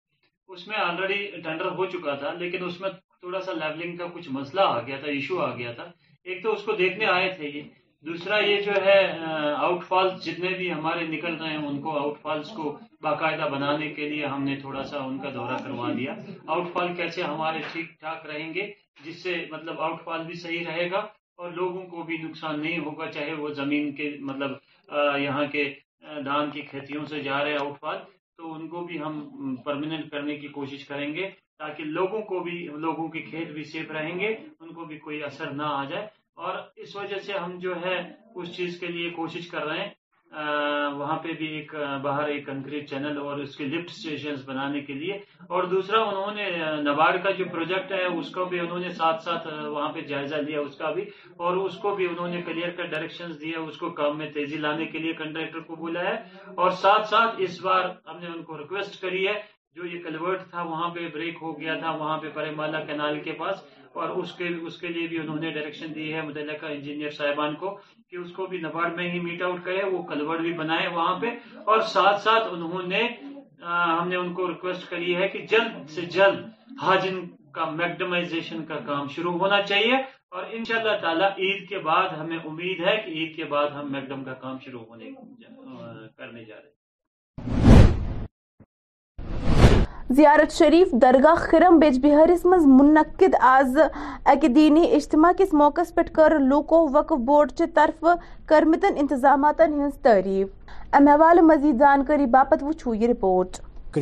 [0.54, 2.90] اس میں آلریڈی ٹینڈر ہو چکا تھا لیکن اس میں
[3.20, 5.90] تھوڑا سا لیولنگ کا کچھ مسئلہ آ گیا تھا ایشو آ گیا تھا
[6.28, 7.62] ایک تو اس کو دیکھنے آئے تھے یہ
[8.08, 12.50] دوسرا یہ جو ہے آؤٹ فالس جتنے بھی ہمارے نکل گئے ان کو آؤٹ فالس
[12.56, 16.14] کو باقاعدہ بنانے کے لیے ہم نے تھوڑا سا ان کا دورہ کروا دیا
[16.54, 18.66] آؤٹ فال کیسے ہمارے ٹھیک ٹھاک رہیں گے
[19.04, 20.98] جس سے مطلب آؤٹ فال بھی صحیح رہے گا
[21.40, 25.64] اور لوگوں کو بھی نقصان نہیں ہوگا چاہے وہ زمین کے مطلب یہاں کے
[26.24, 27.96] دان کی کھیتیوں سے جا رہے آؤٹ فال
[28.36, 32.58] تو ان کو بھی ہم پرمانٹ کرنے کی کوشش کریں گے تاکہ لوگوں کو بھی
[32.86, 36.06] لوگوں کے کھیت بھی سیف رہیں گے ان کو بھی کوئی اثر نہ آ جائے
[36.46, 37.96] اور اس وجہ سے ہم جو ہے
[38.40, 39.88] اس چیز کے لیے کوشش کر رہے ہیں
[40.32, 44.92] وہاں پہ بھی ایک باہر ایک کنکریٹ چینل اور اس کے لفٹ سٹیشنز بنانے کے
[44.94, 45.18] لیے
[45.56, 46.48] اور دوسرا انہوں نے
[46.90, 50.34] نبار کا جو پروجیکٹ ہے اس کو بھی انہوں نے ساتھ ساتھ وہاں پہ جائزہ
[50.46, 51.04] لیا اس کا بھی
[51.46, 54.56] اور اس کو بھی انہوں نے کلیئر کا ڈائریکشنز دیا اس کو کام میں تیزی
[54.66, 56.14] لانے کے لیے کنٹریکٹر کو بولا ہے
[56.56, 59.34] اور ساتھ ساتھ اس بار ہم نے ان کو ریکویسٹ کری ہے
[59.76, 63.32] جو یہ کلورٹ تھا وہاں پہ بریک ہو گیا تھا وہاں پہ پرمالا کینال کے
[63.40, 63.62] پاس
[63.98, 67.74] اور اس کے لیے بھی انہوں نے ڈائریکشن دی ہے متعلقہ انجینئر صاحبان کو
[68.10, 71.18] کہ اس کو بھی نباڈ میں ہی میٹ آؤٹ کرے وہ کلور بھی بنائے وہاں
[71.20, 71.30] پہ
[71.70, 73.02] اور ساتھ ساتھ انہوں نے
[73.64, 76.48] ہم نے ان کو ریکویسٹ کری ہے کہ جلد سے جلد
[76.82, 77.24] حاجن
[77.54, 79.96] کا میکڈمائزیشن کا کام شروع ہونا چاہیے
[80.36, 83.68] اور ان شاء اللہ تعالیٰ عید کے بعد ہمیں امید ہے کہ عید کے بعد
[83.78, 85.10] ہم میکڈم کا کام شروع ہونے
[86.16, 87.78] کرنے جا رہے
[90.16, 93.76] زیارت شریف درگاہ خرم بیج بہارس من منعقد آج
[94.54, 98.04] دینی اجتماع کس موقع پہ کر لوکو وقف بورڈ چہ طرف
[98.48, 99.60] کرمتن انتظامات
[100.02, 100.98] تعریف
[101.80, 102.26] جانکاری
[102.62, 103.96] وچھو یہ رپورٹ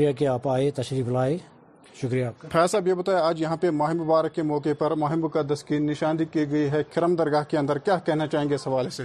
[3.38, 5.28] یہاں پہ مہم مبارک کے موقع پر مہم
[5.70, 9.02] کے اندر کیا کہنا چاہیں گے اس حوالے سے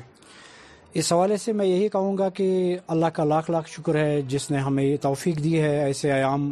[1.01, 2.45] اس حوالے سے میں یہی کہوں گا کہ
[2.95, 6.51] اللہ کا لاکھ لاکھ شکر ہے جس نے ہمیں یہ توفیق دی ہے ایسے عیام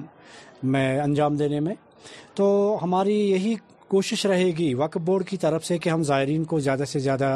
[0.73, 1.73] میں انجام دینے میں
[2.35, 3.53] تو ہماری یہی
[3.87, 7.33] کوشش رہے گی وقف بورڈ کی طرف سے کہ ہم زائرین کو زیادہ سے زیادہ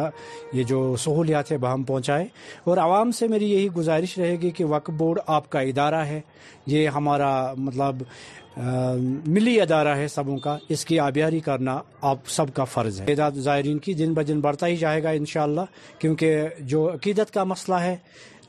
[0.53, 2.25] یہ جو سہولیات ہے بہم پہنچائیں
[2.69, 6.19] اور عوام سے میری یہی گزارش رہے گی کہ وقف بورڈ آپ کا ادارہ ہے
[6.67, 8.03] یہ ہمارا مطلب
[9.27, 11.77] ملی ادارہ ہے سبوں کا اس کی آبیاری کرنا
[12.09, 15.61] آپ سب کا فرض ہے زائرین کی دن بہ دن بڑھتا ہی جائے گا انشاءاللہ
[15.99, 17.95] کیونکہ جو عقیدت کا مسئلہ ہے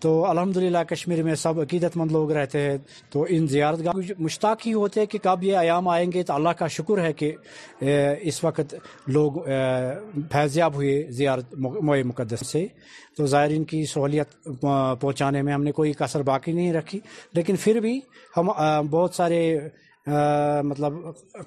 [0.00, 2.76] تو الحمد للہ کشمیر میں سب عقیدت مند لوگ رہتے ہیں
[3.10, 6.32] تو ان زیارت گاہ مشتاق ہی ہوتے ہیں کہ کب یہ عیام آئیں گے تو
[6.32, 7.32] اللہ کا شکر ہے کہ
[8.28, 8.74] اس وقت
[9.16, 9.40] لوگ
[10.32, 12.66] فیض یاب ہوئے زیارت موئے مقدس سے
[13.16, 17.00] تو زائرین کی سہولیت پہنچانے میں ہم نے کوئی کثر باقی نہیں رکھی
[17.36, 17.98] لیکن پھر بھی
[18.36, 18.48] ہم
[18.90, 19.40] بہت سارے
[20.64, 20.92] مطلب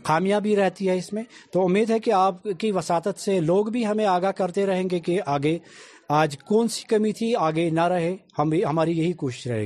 [0.03, 1.23] خامیاں بھی رہتی ہے اس میں
[1.53, 4.99] تو امید ہے کہ آپ کی وساطت سے لوگ بھی ہمیں آگاہ کرتے رہیں گے
[5.05, 5.57] کہ آگے
[6.17, 8.15] آج کون سی کمی تھی آگے نہ رہے
[8.67, 9.65] ہماری یہی کوشش رہے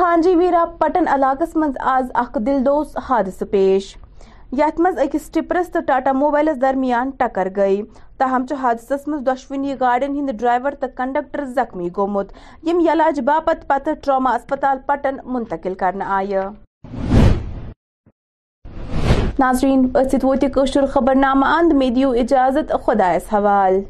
[0.00, 3.94] ہانجی ویرا پٹن علاقس من آز اخ دلدوس حادثہ پیش
[4.60, 7.80] اکس ٹپرس تو ٹاٹا موبائلس درمیان ٹکر گئی
[8.18, 12.32] تاہم چو حصہ مز دشونی گاڑین ہند ڈرائیور تو کنڈکٹر زخمی گومت
[12.68, 16.42] یم یلاج باپت پتہ ٹراما اسپتال پٹن منتقل کرنا آئے
[19.42, 23.80] ناظرین ناظت خبر نامہ اند ميں دیو اجازت خدائس حوال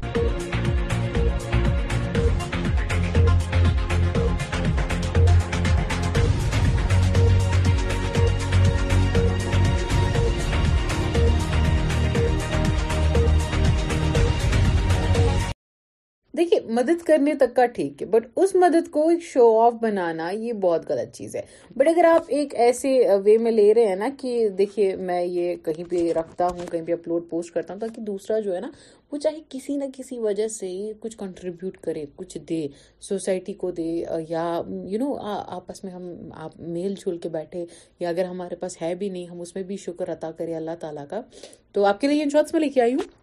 [16.77, 20.53] مدد کرنے تک کا ٹھیک ہے بٹ اس مدد کو ایک شو آف بنانا یہ
[20.63, 21.41] بہت غلط چیز ہے
[21.77, 25.21] بٹ اگر آپ ایک ایسے وے uh, میں لے رہے ہیں نا کہ دیکھیے میں
[25.23, 28.59] یہ کہیں پہ رکھتا ہوں کہیں پہ اپلوڈ پوسٹ کرتا ہوں تاکہ دوسرا جو ہے
[28.61, 28.69] نا
[29.11, 30.69] وہ چاہے کسی نہ کسی وجہ سے
[30.99, 32.65] کچھ کنٹریبیوٹ کرے کچھ دے
[33.07, 35.13] سوسائٹی کو دے uh, یا یو نو
[35.57, 36.11] آپس میں ہم
[36.45, 37.65] آپ میل جھول کے بیٹھے
[37.99, 40.75] یا اگر ہمارے پاس ہے بھی نہیں ہم اس میں بھی شکر عطا کریں اللہ
[40.79, 41.21] تعالیٰ کا
[41.73, 43.21] تو آپ کے لیے آئی ہوں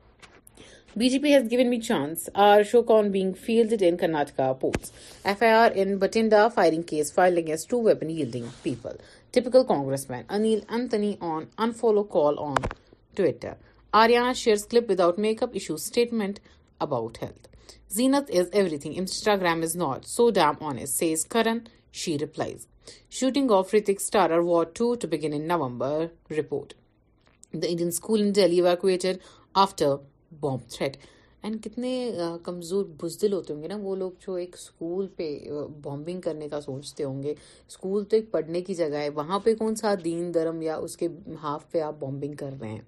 [0.98, 2.28] BJP has given me chance.
[2.34, 4.90] Are Shokon being fielded in Karnataka ports?
[5.22, 8.96] FIR in Batinda firing case filed against two weapon-yielding people.
[9.30, 12.57] Typical Congressman Anil Antony on unfollow call on
[13.14, 13.57] Twitter.
[13.94, 16.40] Ariana shares clip without makeup issues statement
[16.80, 17.46] about health.
[17.88, 18.94] Zenith is everything.
[18.94, 20.07] Instagram is not.
[20.07, 21.68] So damn honest, says Karan.
[21.92, 22.66] She replies.
[23.09, 26.11] Shooting off Hrithik starrer War 2 to begin in November.
[26.28, 26.74] Report.
[27.53, 29.20] The Indian school in Delhi evacuated
[29.55, 29.98] after
[30.41, 30.97] bomb threat
[31.43, 31.91] and کتنے
[32.45, 35.31] کمزور بزدل ہوتے ہوں گے نا وہ لوگ جو ایک اسکول پہ
[35.83, 37.35] بامبنگ کرنے کا سوچتے ہوں گے
[37.68, 40.97] اسکول تو ایک پڑھنے کی جگہ ہے وہاں پہ کون سا دین درم یا اس
[40.97, 41.09] کے
[41.43, 42.81] ہاف پہ آپ بامبنگ کر رہے ہیں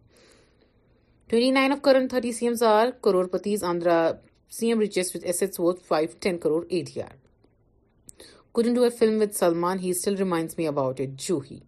[1.30, 2.88] twenty nine of current thirty C Ms are
[3.36, 4.11] crorepatis Andhra
[4.59, 7.20] C M riches with assets worth five ten crore A D R
[8.57, 11.22] couldn't do a film with Salman, he still reminds me about it.
[11.51, 11.59] He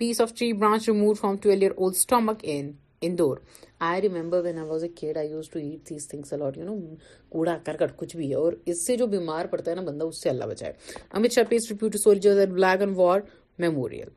[0.00, 2.68] Piece of tree branch removed from 12 year old stomach in
[3.08, 3.38] Indore.
[3.86, 6.64] I remember when I was a kid I used to eat these things a lot you
[6.64, 6.74] know
[7.32, 10.22] کوڑا کرکٹ کچھ بھی ہے اور اس سے جو بیمار پڑتا ہے نا بندہ اس
[10.22, 10.72] سے اللہ بچائے
[11.16, 13.20] Amit Shah pays tribute soldiers at black and war
[13.64, 14.08] memorial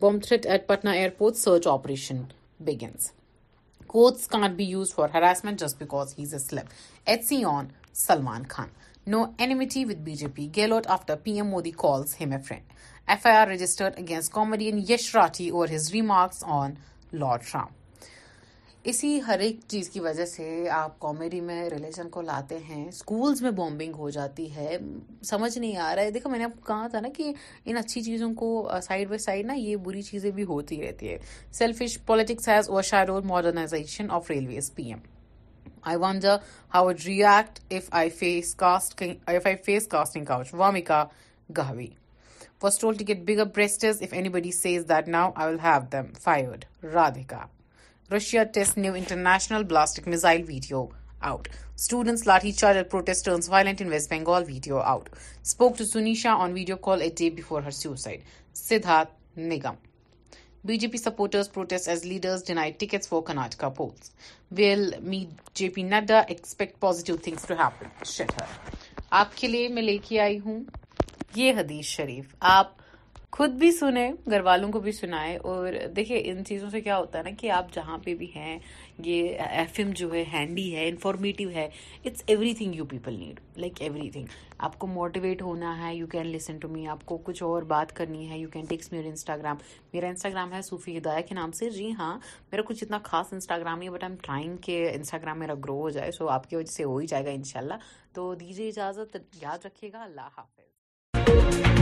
[0.00, 2.22] bomb threat at Patna airport search operation
[2.66, 3.10] begins
[3.86, 6.72] courts can't be use for harassment just because he is a slip
[7.04, 7.66] at sea on
[8.06, 8.68] Salman Khan
[9.10, 12.72] no enmity with B J P Gehlot after P M Modi calls him a friend
[13.14, 16.74] F I R registered against comedian Yash Rathi اور his remarks on
[17.20, 17.82] lord Trump
[18.90, 20.46] اسی ہر ایک چیز کی وجہ سے
[20.78, 24.76] آپ comedy میں ریلیشن کو لاتے ہیں سکولز میں بومبنگ ہو جاتی ہے
[25.28, 27.32] سمجھ نہیں آ رہا ہے دیکھو میں نے آپ کو کہا تھا نا کہ
[27.64, 28.48] ان اچھی چیزوں کو
[28.86, 31.16] سائڈ بائی سائڈ نا یہ بری چیزیں بھی ہوتی رہتی ہے
[31.58, 34.98] سیلفش پالیٹکس ہیز اور شا modernisation of railways P M
[35.82, 36.36] I wanna
[36.74, 39.02] how would react if I face caste
[39.36, 41.04] if I face casting Kamyaka
[41.58, 41.86] گہوی
[42.62, 46.12] first all tug to get if anybody says that now I will have have them.
[46.28, 46.68] Fired.
[46.94, 47.44] Radhika.
[48.10, 50.90] Russia tests new international ballistic missile video
[51.22, 51.48] out.
[51.74, 55.08] Students lathi charge at protest turns violent in West Bengal video out.
[55.42, 58.22] Spoke to Sunisha on video call a day before her suicide.
[58.54, 59.78] Siddharth Nigam.
[60.66, 64.10] BJP supporters protest as leaders deny tickets for Karnataka polls.
[64.50, 67.90] Will meet JP Nadda expect positive things to happen?
[68.04, 68.48] Shit her.
[69.22, 70.62] آپ کے لیے میں لے کے آئی ہوں
[71.34, 72.70] یہ حدیث شریف آپ
[73.36, 77.18] خود بھی سنیں گھر والوں کو بھی سنائیں اور دیکھیں ان چیزوں سے کیا ہوتا
[77.18, 78.58] ہے نا کہ آپ جہاں پہ بھی ہیں
[79.04, 81.68] یہ ایف ایم جو ہے ہینڈی ہے انفارمیٹیو ہے
[82.04, 82.22] it's
[82.58, 83.80] everything you people need like
[84.10, 84.26] everything
[84.66, 87.96] آپ کو موٹیویٹ ہونا ہے you can listen to me آپ کو کچھ اور بات
[87.96, 89.56] کرنی ہے you can text me Instagram
[89.92, 92.14] میرا انسٹاگرام ہے صوفی ہدایہ کے نام سے جی ہاں
[92.52, 95.90] میرا کچھ اتنا خاص انسٹاگرام ہی ہے بٹ ایم ٹرائنگ کہ انسٹاگرام میرا گرو ہو
[95.98, 98.68] جائے سو آپ کی وجہ سے ہو ہی جائے گا ان شاء اللہ تو دیجیے
[98.68, 101.72] اجازت یاد رکھیے گا اللہ حافظ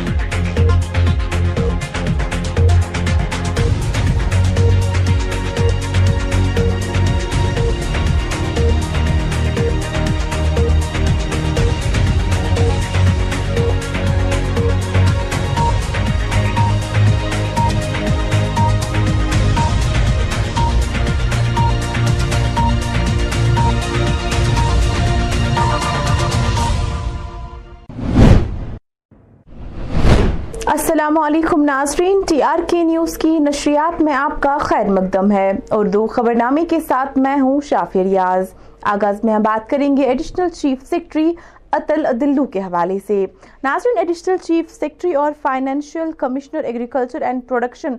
[30.95, 35.51] السلام علیکم ناظرین ٹی آر کے نیوز کی نشریات میں آپ کا خیر مقدم ہے
[35.79, 38.53] اردو خبر نامے کے ساتھ میں ہوں شافی ریاض
[38.93, 41.33] آغاز میں ہم بات کریں گے ایڈیشنل چیف سیکٹری
[41.79, 43.25] اتل کے حوالے سے
[43.65, 47.95] ناظرین ایڈیشنل چیف سیکٹری اور financial commissioner agriculture and production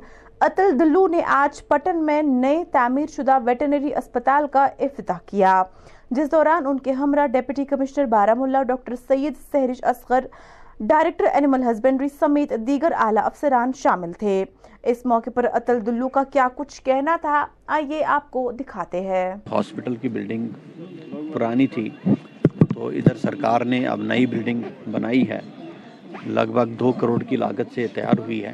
[0.47, 5.61] Atul Dulloo نے آج پٹن میں نئے تعمیر شدہ ویٹنری اسپتال کا افتتاح کیا
[6.15, 8.05] جس دوران ان کے ہمراہ deputy commissioner
[8.37, 10.23] Baramulla doctor Syed Sehrish Asghar
[10.87, 14.43] director animal husbandry سمیت دیگر اعلی افسران شامل تھے
[14.91, 17.45] اس موقع پر اتل دلو کا کیا کچھ کہنا تھا
[17.75, 21.87] آئیے آپ کو دکھاتے ہیں ہاسپٹل کی بلڈنگ پرانی تھی
[22.73, 25.39] تو ادھر سرکار نے اب نئی بلڈنگ بنائی ہے
[26.25, 28.53] لگ بھگ دو کروڑ کی لاگت سے تیار ہوئی ہے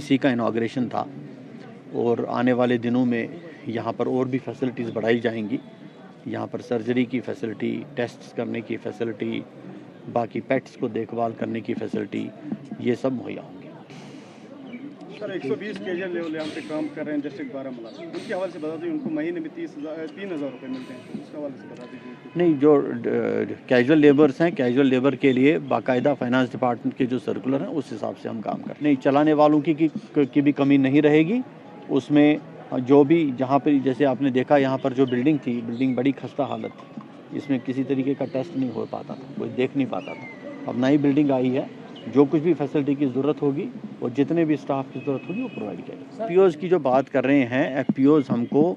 [0.00, 1.04] اسی کا انوگریشن تھا
[2.04, 3.26] اور آنے والے دنوں میں
[3.66, 5.56] یہاں پر اور بھی فیسلٹیز بڑھائی جائیں گی
[6.24, 9.40] یہاں پر سرجری کی فیسلٹی ٹیسٹ کرنے کی فیسلٹی
[10.12, 12.26] باقی پیٹس کو دیکھ بھال کرنے کی فیسلٹی
[12.88, 13.68] یہ سب مہیا ہوں گی
[15.08, 15.48] جی
[22.36, 22.70] نہیں جو
[23.68, 27.92] کیجول لیبرز ہیں کیجول لیبر کے لیے باقاعدہ فائنانس ڈپارٹمنٹ کے جو سرکولر ہیں اس
[27.92, 31.40] حساب سے ہم کام کریں چلانے والوں کی بھی کمی نہیں رہے گی
[31.98, 32.34] اس میں
[32.86, 36.12] جو بھی جہاں پہ جیسے آپ نے دیکھا یہاں پر جو بلڈنگ تھی بلڈنگ بڑی
[36.20, 37.00] خستہ حالت تھی
[37.36, 40.58] اس میں کسی طریقے کا ٹیسٹ نہیں ہو پاتا تھا کوئی دیکھ نہیں پاتا تھا
[40.70, 41.64] اب نئی بلڈنگ آئی ہے
[42.14, 43.68] جو کچھ بھی فیسلٹی کی ضرورت ہوگی
[43.98, 46.68] اور جتنے بھی اسٹاف کی ضرورت ہوگی وہ پرووائڈ کیا جائے ایف پی اوز کی
[46.68, 48.74] جو بات کر رہے ہیں ایف پی اوز ہم کو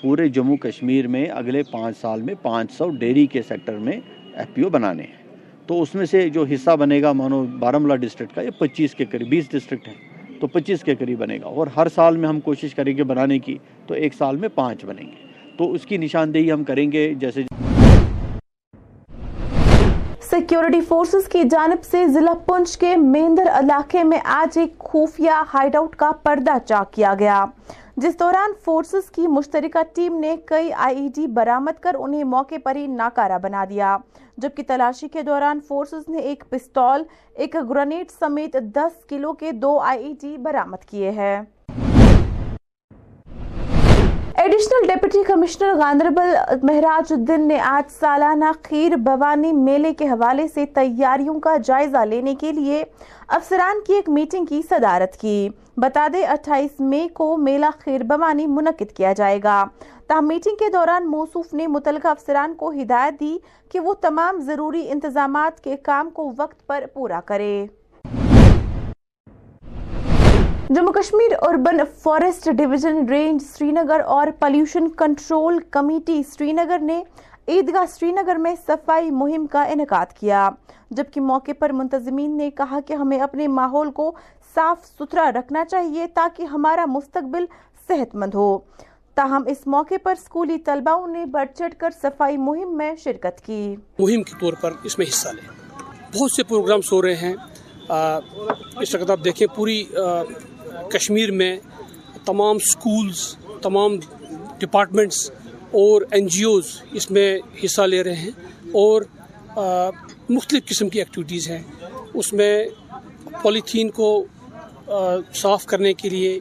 [0.00, 3.96] پورے جموں کشمیر میں اگلے پانچ سال میں پانچ سو ڈیری کے سیکٹر میں
[4.34, 5.24] ایف پی او بنانے ہیں
[5.66, 9.04] تو اس میں سے جو حصہ بنے گا مانو بارہمولہ ڈسٹرکٹ کا یہ پچیس کے
[9.12, 12.40] قریب بیس ڈسٹرکٹ ہیں تو پچیس کے قریب بنے گا اور ہر سال میں ہم
[12.40, 15.96] کوشش کریں گے بنانے کی تو ایک سال میں پانچ بنیں گے تو اس کی
[15.96, 17.42] نشاندہی ہم کریں گے جیسے
[20.36, 25.76] سیکیورٹی فورسز کی جانب سے ضلع پنچ کے میندر علاقے میں آج ایک خفیہ ہائیڈ
[25.76, 27.44] آؤٹ کا پردہ چاک کیا گیا
[28.02, 32.24] جس دوران فورسز کی مشترکہ ٹیم نے کئی آئی ای e ڈی برامت کر انہیں
[32.34, 33.96] موقع پر ہی ناکارہ بنا دیا
[34.42, 39.76] جبکہ تلاشی کے دوران فورسز نے ایک پسٹول ایک گرینیڈ سمیت دس کلو کے دو
[39.84, 41.40] آئی ای e ڈی برامت کیے ہیں
[44.46, 46.34] additional deputy commissioner Ganderbal
[46.66, 48.92] Mehraj uddin نے آج سالانہ خیر
[49.64, 52.82] میلے کے حوالے سے تیاریوں کا جائزہ لینے کے لیے
[53.36, 55.48] افسران کی ایک میٹنگ کی صدارت کی
[55.82, 59.56] بتا دے اٹھائیس مئی کو میلہ خیر بھوانی منعقد کیا جائے گا
[60.08, 63.36] تاہم میٹنگ کے دوران موصوف نے متعلقہ افسران کو ہدایت دی
[63.72, 67.52] کہ وہ تمام ضروری انتظامات کے کام کو وقت پر پورا کرے
[70.74, 73.42] Jammu Kashmir urban forest division range
[73.72, 76.96] Srinagar اور pollution control committee Srinagar نے
[77.48, 80.48] عیدگاہ سری نگر میں صفائی مہم کا انعقاد کیا
[80.90, 84.10] جبکہ موقع پر منتظمین نے کہا کہ ہمیں اپنے ماحول کو
[84.54, 87.44] صاف ستھرا رکھنا چاہیے تاکہ ہمارا مستقبل
[87.88, 88.58] صحت مند ہو
[89.14, 93.60] تاہم اس موقع پر اسکولی طلباؤں نے بڑھ چڑھ کر صفائی مہم میں شرکت کی
[93.98, 97.34] مہم کے طور پر اس میں حصہ لیں بہت سے رہے ہیں
[98.82, 99.82] اس وقت آپ دیکھیں پوری
[100.92, 101.56] کشمیر میں
[102.24, 103.18] تمام سکولز
[103.62, 103.96] تمام
[104.58, 105.30] ڈپارٹمنٹس
[105.80, 106.66] اور این جی اوز
[107.00, 107.26] اس میں
[107.64, 108.30] حصہ لے رہے ہیں
[108.82, 109.02] اور
[110.28, 111.62] مختلف قسم کی ایکٹیویٹیز ہیں
[112.14, 112.52] اس میں
[113.42, 114.08] پولیتھین کو
[115.40, 116.38] صاف کرنے کے لیے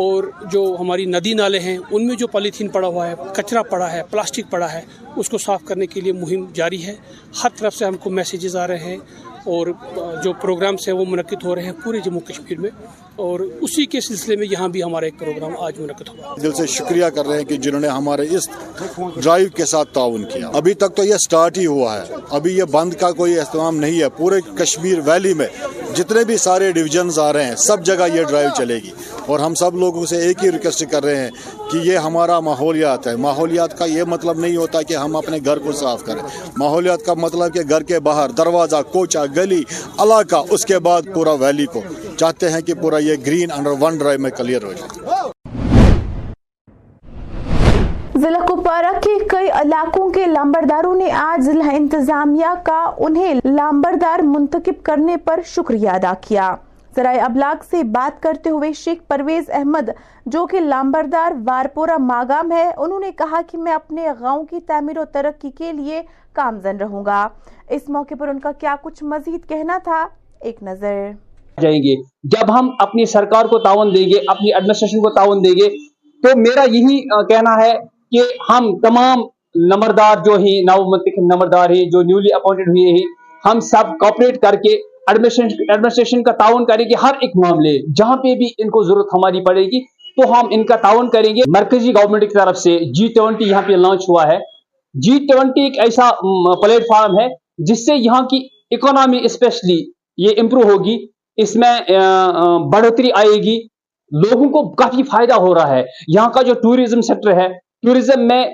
[0.00, 3.90] اور جو ہماری ندی نالے ہیں ان میں جو پولیتھین پڑا ہوا ہے کچرا پڑا
[3.92, 4.80] ہے پلاسٹک پڑا ہے
[5.22, 6.94] اس کو صاف کرنے کے لیے مہم جاری ہے
[7.42, 8.98] ہر طرف سے ہم کو میسیجز آ رہے ہیں
[9.52, 9.66] اور
[10.24, 12.70] جو پروگرامس ہیں وہ منعقد ہو رہے ہیں پورے جموں کشمیر میں
[13.24, 16.52] اور اسی کے سلسلے میں یہاں بھی ہمارا ایک پروگرام آج منعقد ہوا ہے دل
[16.60, 18.48] سے شکریہ کر رہے ہیں کہ جنہوں نے ہمارے اس
[19.22, 22.64] ڈرائیو کے ساتھ تعاون کیا ابھی تک تو یہ سٹارٹ ہی ہوا ہے ابھی یہ
[22.78, 25.46] بند کا کوئی اہتمام نہیں ہے پورے کشمیر ویلی میں
[25.96, 28.90] جتنے بھی سارے ڈویژنس آ رہے ہیں سب جگہ یہ ڈرائیو چلے گی
[29.30, 31.30] اور ہم سب لوگوں سے ایک ہی ریکویسٹ کر رہے ہیں
[31.70, 35.58] کہ یہ ہمارا ماحولیات ہے ماحولیات کا یہ مطلب نہیں ہوتا کہ ہم اپنے گھر
[35.66, 36.22] کو صاف کریں
[36.58, 39.62] ماحولیات کا مطلب کہ گھر کے باہر دروازہ کوچا گلی
[40.04, 41.80] علاقہ اس کے بعد پورا ویلی کو
[42.18, 45.32] چاہتے ہیں کہ پورا یہ گرین انڈر ون میں کلیئر ہو جائے
[48.22, 54.82] ضلع کپوارہ کے کئی علاقوں کے لامبرداروں نے آج ضلع انتظامیہ کا انہیں لامبردار منتخب
[54.84, 56.54] کرنے پر شکریہ ادا کیا
[56.96, 59.88] ذرائع ابلاغ سے بات کرتے ہوئے شیخ پرویز احمد
[60.34, 64.98] جو کہ لامبردار وارپورا ماگام ہے انہوں نے کہا کہ میں اپنے گاؤں کی تعمیر
[65.00, 66.02] و ترقی کے لیے
[66.40, 67.26] کامزن رہوں گا
[67.76, 70.06] اس موقع پر ان کا کیا کچھ مزید کہنا تھا
[70.48, 71.02] ایک نظر
[71.62, 71.94] جائیں گے
[72.36, 75.68] جب ہم اپنی سرکار کو تعاون دیں گے اپنی ایڈمنسٹریشن کو تعاون دیں گے
[76.22, 77.72] تو میرا یہی کہنا ہے
[78.16, 79.22] کہ ہم تمام
[79.72, 83.04] نمبردار جو ہی نو منتخب نمبردار ہیں جو نیولی اپوائنٹڈ ہوئے ہیں
[83.48, 84.76] ہم سب کوپریٹ کر کے
[85.12, 89.44] ایڈمنسٹریشن کا تعاون کریں گے ہر ایک معاملے جہاں پہ بھی ان کو ضرورت ہماری
[89.44, 89.80] پڑے گی
[90.20, 93.62] تو ہم ان کا تعاون کریں گے مرکزی گورنمنٹ کی طرف سے جی ٹوینٹی یہاں
[93.66, 94.38] پہ لانچ ہوا ہے
[95.06, 96.10] جی ٹوینٹی ایک ایسا
[96.62, 97.26] پلیٹ فارم ہے
[97.70, 98.42] جس سے یہاں کی
[98.76, 99.78] اکانومی اسپیشلی
[100.26, 100.96] یہ امپروو ہوگی
[101.42, 101.74] اس میں
[102.72, 103.58] بڑھوتری آئے گی
[104.24, 105.82] لوگوں کو کافی فائدہ ہو رہا ہے
[106.14, 107.48] یہاں کا جو ٹوریزم سیکٹر ہے
[107.86, 108.44] ٹوریزم میں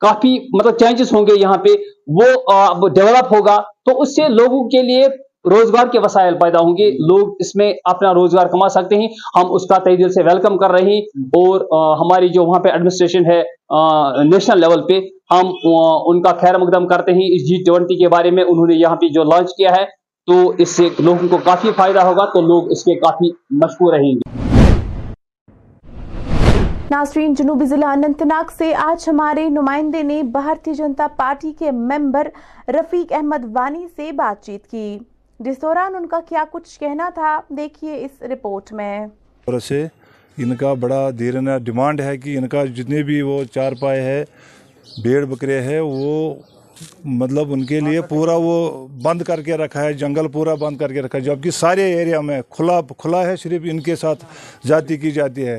[0.00, 1.74] کافی مطلب چینجز ہوں گے یہاں پہ
[2.20, 5.06] وہ ڈیولپ ہوگا تو اس سے لوگوں کے لیے
[5.50, 9.52] روزگار کے وسائل پیدا ہوں گے لوگ اس میں اپنا روزگار کما سکتے ہیں ہم
[9.54, 11.00] اس کا تہ دل سے ویلکم کر رہے ہیں
[11.40, 11.60] اور
[12.02, 13.42] ہماری جو وہاں پہ ایڈمنسٹریشن ہے
[14.30, 15.00] نیشنل لیول پہ
[15.34, 15.52] ہم
[16.06, 18.96] ان کا خیر مقدم کرتے ہیں اس جی ٹوینٹی کے بارے میں انہوں نے یہاں
[19.02, 19.84] پہ جو لانچ کیا ہے
[20.30, 23.30] تو اس سے لوگوں کو کافی فائدہ ہوگا تو لوگ اس کے کافی
[23.64, 24.52] مشکور رہیں گے
[26.90, 32.28] ناظرین جنوبی ضلع اننت ناگ سے آج ہمارے نمائندے نے بھارتی جنتا پارٹی کے ممبر
[32.78, 34.96] رفیق احمد وانی سے بات چیت کی
[35.42, 38.98] جس دوران ان کا کیا کچھ کہنا تھا دیکھیے اس رپورٹ میں
[40.42, 44.24] ان کا بڑا دیرنا ڈیمانڈ ہے کہ ان کا جتنے بھی وہ چار پائے ہے
[45.04, 46.34] بیڑ بکرے ہے وہ
[47.04, 50.92] مطلب ان کے لیے پورا وہ بند کر کے رکھا ہے جنگل پورا بند کر
[50.92, 54.24] کے رکھا ہے جبکہ سارے ایریا میں کھلا کھلا ہے صرف ان کے ساتھ
[54.68, 55.58] جاتی کی جاتی ہے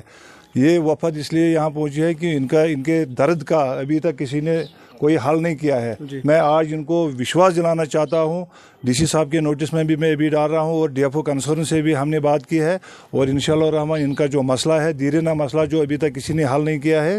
[0.56, 4.00] یہ وفد اس لیے یہاں پہنچی ہے کہ ان کا ان کے درد کا ابھی
[4.00, 4.62] تک کسی نے
[5.00, 8.46] کوئی حل نہیں کیا ہے جی۔ میں آج ان کو وشواس دلانا چاہتا ہوں
[8.86, 11.16] ڈی سی صاحب کے نوٹس میں بھی میں ابھی ڈال رہا ہوں اور ڈی ایف
[11.18, 12.76] او کنسرن سے بھی ہم نے بات کی ہے
[13.18, 16.34] اور ان شاء اللہ ان کا جو مسئلہ ہے دیرینہ مسئلہ جو ابھی تک کسی
[16.34, 17.16] نے حل نہیں کیا ہے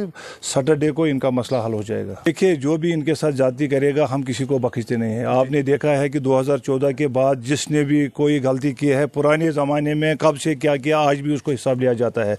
[0.52, 3.34] سٹرڈے کو ان کا مسئلہ حل ہو جائے گا دیکھیے جو بھی ان کے ساتھ
[3.36, 6.38] جاتی کرے گا ہم کسی کو بخشتے نہیں ہیں آپ نے دیکھا ہے کہ دو
[6.40, 10.40] ہزار چودہ کے بعد جس نے بھی کوئی غلطی کی ہے پرانے زمانے میں کب
[10.42, 12.34] سے کیا کیا آج بھی اس کو حساب لیا جاتا ہے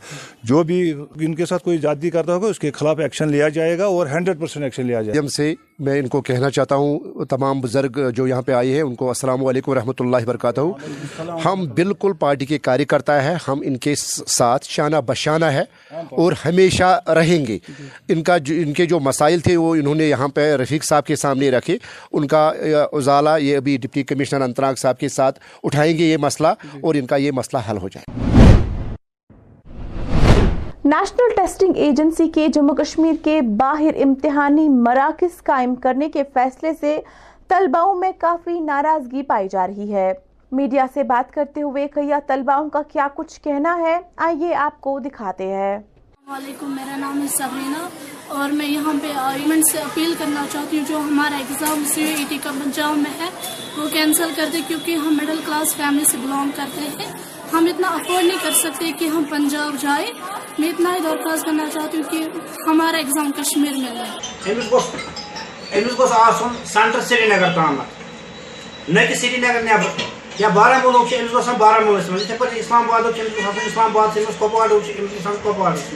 [0.54, 0.82] جو بھی
[1.20, 4.08] ان کے ساتھ کوئی جاتی کرتا ہوگا اس کے خلاف ایکشن لیا جائے گا اور
[4.18, 5.56] ہنڈریڈ پرسینٹ ایکشن لیا جائے گا
[5.86, 9.08] میں ان کو کہنا چاہتا ہوں تمام بزرگ جو یہاں پہ آئے ہیں ان کو
[9.08, 13.78] السلام علیکم رحمۃ اللہ وبرکاتہ ہوں ہم بالکل پارٹی کے کاری کرتا ہے ہم ان
[13.86, 13.94] کے
[14.38, 15.64] ساتھ شانہ بشانہ ہے
[16.24, 17.58] اور ہمیشہ رہیں گے
[18.14, 21.06] ان کا جو ان کے جو مسائل تھے وہ انہوں نے یہاں پہ رفیق صاحب
[21.06, 21.78] کے سامنے رکھے
[22.12, 22.48] ان کا
[22.92, 27.06] ازالہ یہ ابھی ڈپٹی کمشنر انتراگ صاحب کے ساتھ اٹھائیں گے یہ مسئلہ اور ان
[27.08, 28.17] کا یہ مسئلہ حل ہو جائے
[30.90, 36.92] نیشنل ٹیسٹنگ ایجنسی کے جموں کشمیر کے باہر امتحانی مراکز قائم کرنے کے فیصلے سے
[37.48, 40.12] طلباؤں میں کافی ناراضگی پائی جا رہی ہے
[40.60, 41.88] میڈیا سے بات کرتے ہوئے
[42.28, 45.78] طلباؤں کا کیا کچھ کہنا ہے آئیے آپ کو دکھاتے ہیں
[46.62, 47.88] میرا نام ہے سبرینا
[48.40, 51.42] اور میں یہاں پہ سے اپیل کرنا چاہتی ہوں جو ہمارا
[51.96, 53.30] سی کا میں ہے
[53.78, 57.12] وہ کینسل کیونکہ ہم مڈل کلاس فیملی سے بلانگ کرتے ہیں
[57.54, 60.08] ہم اتنا افورڈ نہیں کر سکتے کہ ہم پنجاب جائیں
[60.60, 65.86] میں اتنا ہی درخواست کرنا چاہتی ہوں کہ ہمارا ایگزام کشمیر میں لے
[66.72, 67.78] سینٹر سری نگر تام
[68.96, 70.02] نہ کہ سری نگر نیبر
[70.40, 73.20] یا بارہ مولو امس گا بارہ مولس من اتھے پہ اسلام آباد
[73.66, 74.80] اسلام آباد کپواڑو
[75.44, 75.94] کپواڑس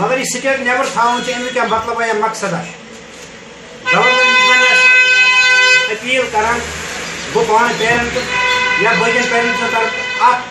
[0.00, 2.62] مگر یہ سٹیٹ نیبر تاؤن امس کیا مطلب یا مقصد ہے
[3.94, 4.86] گورنمنٹ
[5.96, 6.52] اپیل کر
[7.32, 8.18] بہ پانے پیرنٹ
[8.82, 10.46] یا باقی پیرنٹس طرف اخ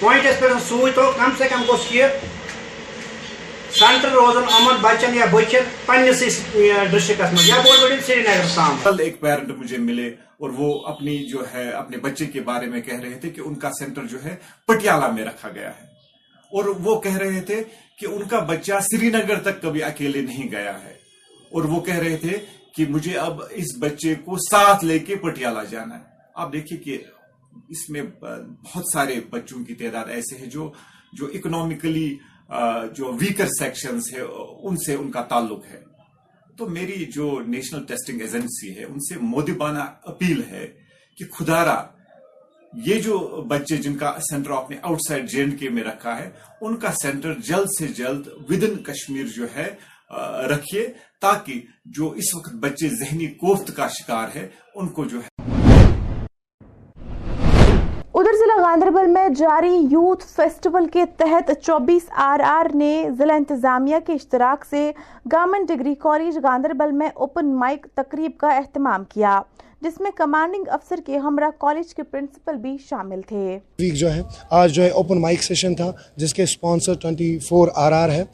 [0.00, 2.06] پوائنٹس پہ سوئی تو کم سے کم گوس یہ
[3.78, 6.20] سینٹر روزن امن بچن یا بچن پنس
[6.92, 10.08] ڈسٹرکس میں یا بول بڑی سری نگر تام کل ایک پیرنٹ مجھے ملے
[10.42, 13.54] اور وہ اپنی جو ہے اپنے بچے کے بارے میں کہہ رہے تھے کہ ان
[13.64, 14.34] کا سینٹر جو ہے
[14.66, 15.86] پٹیالہ میں رکھا گیا ہے
[16.58, 17.62] اور وہ کہہ رہے تھے
[18.00, 20.92] کہ ان کا بچہ سری نگر تک کبھی اکیلے نہیں گیا ہے
[21.58, 22.38] اور وہ کہہ رہے تھے
[22.76, 26.98] کہ مجھے اب اس بچے کو ساتھ لے کے پٹیالہ جانا ہے آپ دیکھیے کہ
[27.74, 30.70] اس میں بہت سارے بچوں کی تعداد ایسے ہیں جو
[31.18, 32.08] جو اکنامیکلی
[32.96, 35.80] جو ویکر سیکشنز ہے ان سے ان کا تعلق ہے
[36.58, 40.66] تو میری جو نیشنل ٹیسٹنگ ایجنسی ہے ان سے مودی بانا اپیل ہے
[41.18, 41.76] کہ خدارا
[42.86, 43.18] یہ جو
[43.50, 46.30] بچے جن کا سینٹر آپ نے outside J and K میں رکھا ہے
[46.66, 49.68] ان کا سینٹر جلد سے جلد ود ان کشمیر جو ہے
[50.54, 50.86] رکھیے
[51.20, 51.60] تاکہ
[51.98, 55.56] جو اس وقت بچے ذہنی کوفت کا شکار ہے ان کو جو ہے
[58.28, 63.96] ادھر ضلع گاندربل میں جاری یوتھ فیسٹیول کے تحت چوبیس آر آر نے ضلع انتظامیہ
[64.06, 64.90] کے اشتراک سے
[65.32, 69.40] گورنمنٹ ڈگری کالج گاندربل میں اوپن مائک تقریب کا اہتمام کیا
[69.82, 74.22] جس میں کمانڈنگ افسر کے ہمراہ کالج کے پرنسپل بھی شامل تھے ویک جو ہے
[74.60, 78.24] آج جو ہے اوپن مائک سیشن تھا جس کے sponsor twenty four R R ہے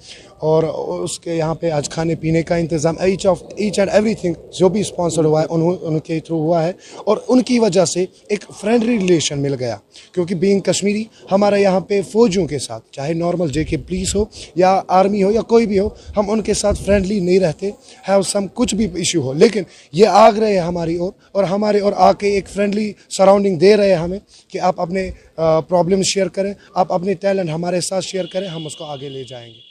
[0.53, 0.63] اور
[1.03, 3.91] اس کے یہاں پہ آج کھانے پینے کا انتظام H of H and
[4.21, 6.73] everything جو بھی اسپانسر ہوا ہے انہوں ان کے تھرو ہوا ہے
[7.05, 9.77] اور ان کی وجہ سے ایک فرینڈلی ریلیشن مل گیا
[10.15, 14.25] کیونکہ بینگ کشمیری ہمارا یہاں پہ فوجیوں کے ساتھ چاہے نارمل جے کے پولیس ہو
[14.63, 17.71] یا آرمی ہو یا کوئی بھی ہو ہم ان کے ساتھ فرینڈلی نہیں رہتے
[18.09, 19.63] ہیو سم کچھ بھی ایشو ہو لیکن
[20.03, 23.89] یہ آگ رہے ہماری اور اور ہمارے اور آ کے ایک فرینڈلی سراؤنڈنگ دے رہے
[23.89, 24.19] ہیں ہمیں
[24.53, 28.77] کہ آپ اپنے پرابلم شیئر کریں آپ اپنی ٹیلنٹ ہمارے ساتھ شیئر کریں ہم اس
[28.77, 29.64] کو آگے لے جائیں گے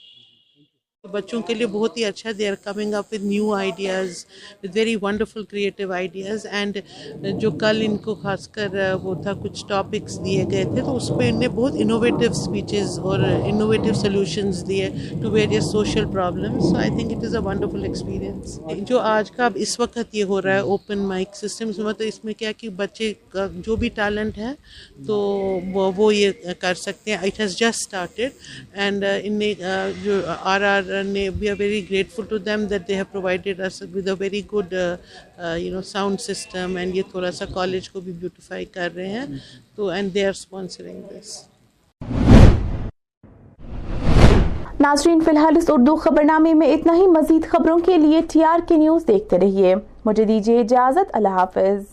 [1.12, 4.24] بچوں کے لیے بہت ہی اچھا they are coming up with new ideas
[4.64, 6.78] with very wonderful creative ideas and
[7.40, 11.10] جو کل ان کو خاص کر وہ تھا کچھ ٹاپکس دیے گئے تھے تو اس
[11.18, 14.88] پہ ان نے بہت انوویٹیو اسپیچز اور انوویٹیو سلیوشنز دیے
[15.24, 18.58] to various social problems so I think it is a wonderful experience
[18.90, 22.24] جو آج کا اب اس وقت یہ ہو رہا ہے اوپن مائک سسٹم مطلب اس
[22.26, 24.54] میں کیا کہ بچے کا جو بھی ٹیلنٹ ہے
[25.08, 25.20] تو
[25.74, 28.32] وہ یہ کر سکتے ہیں it has just started
[28.86, 29.54] and ان نے
[30.04, 30.20] جو
[30.56, 31.34] آر آر ناظرین
[45.20, 48.68] فی الحال اس اردو خبر نامے میں اتنا ہی مزید خبروں کے لیے ٹی آر
[48.68, 49.76] کے نیوز دیکھتے رہیے
[50.06, 51.93] مجھے دیجیے اجازت اللہ حافظ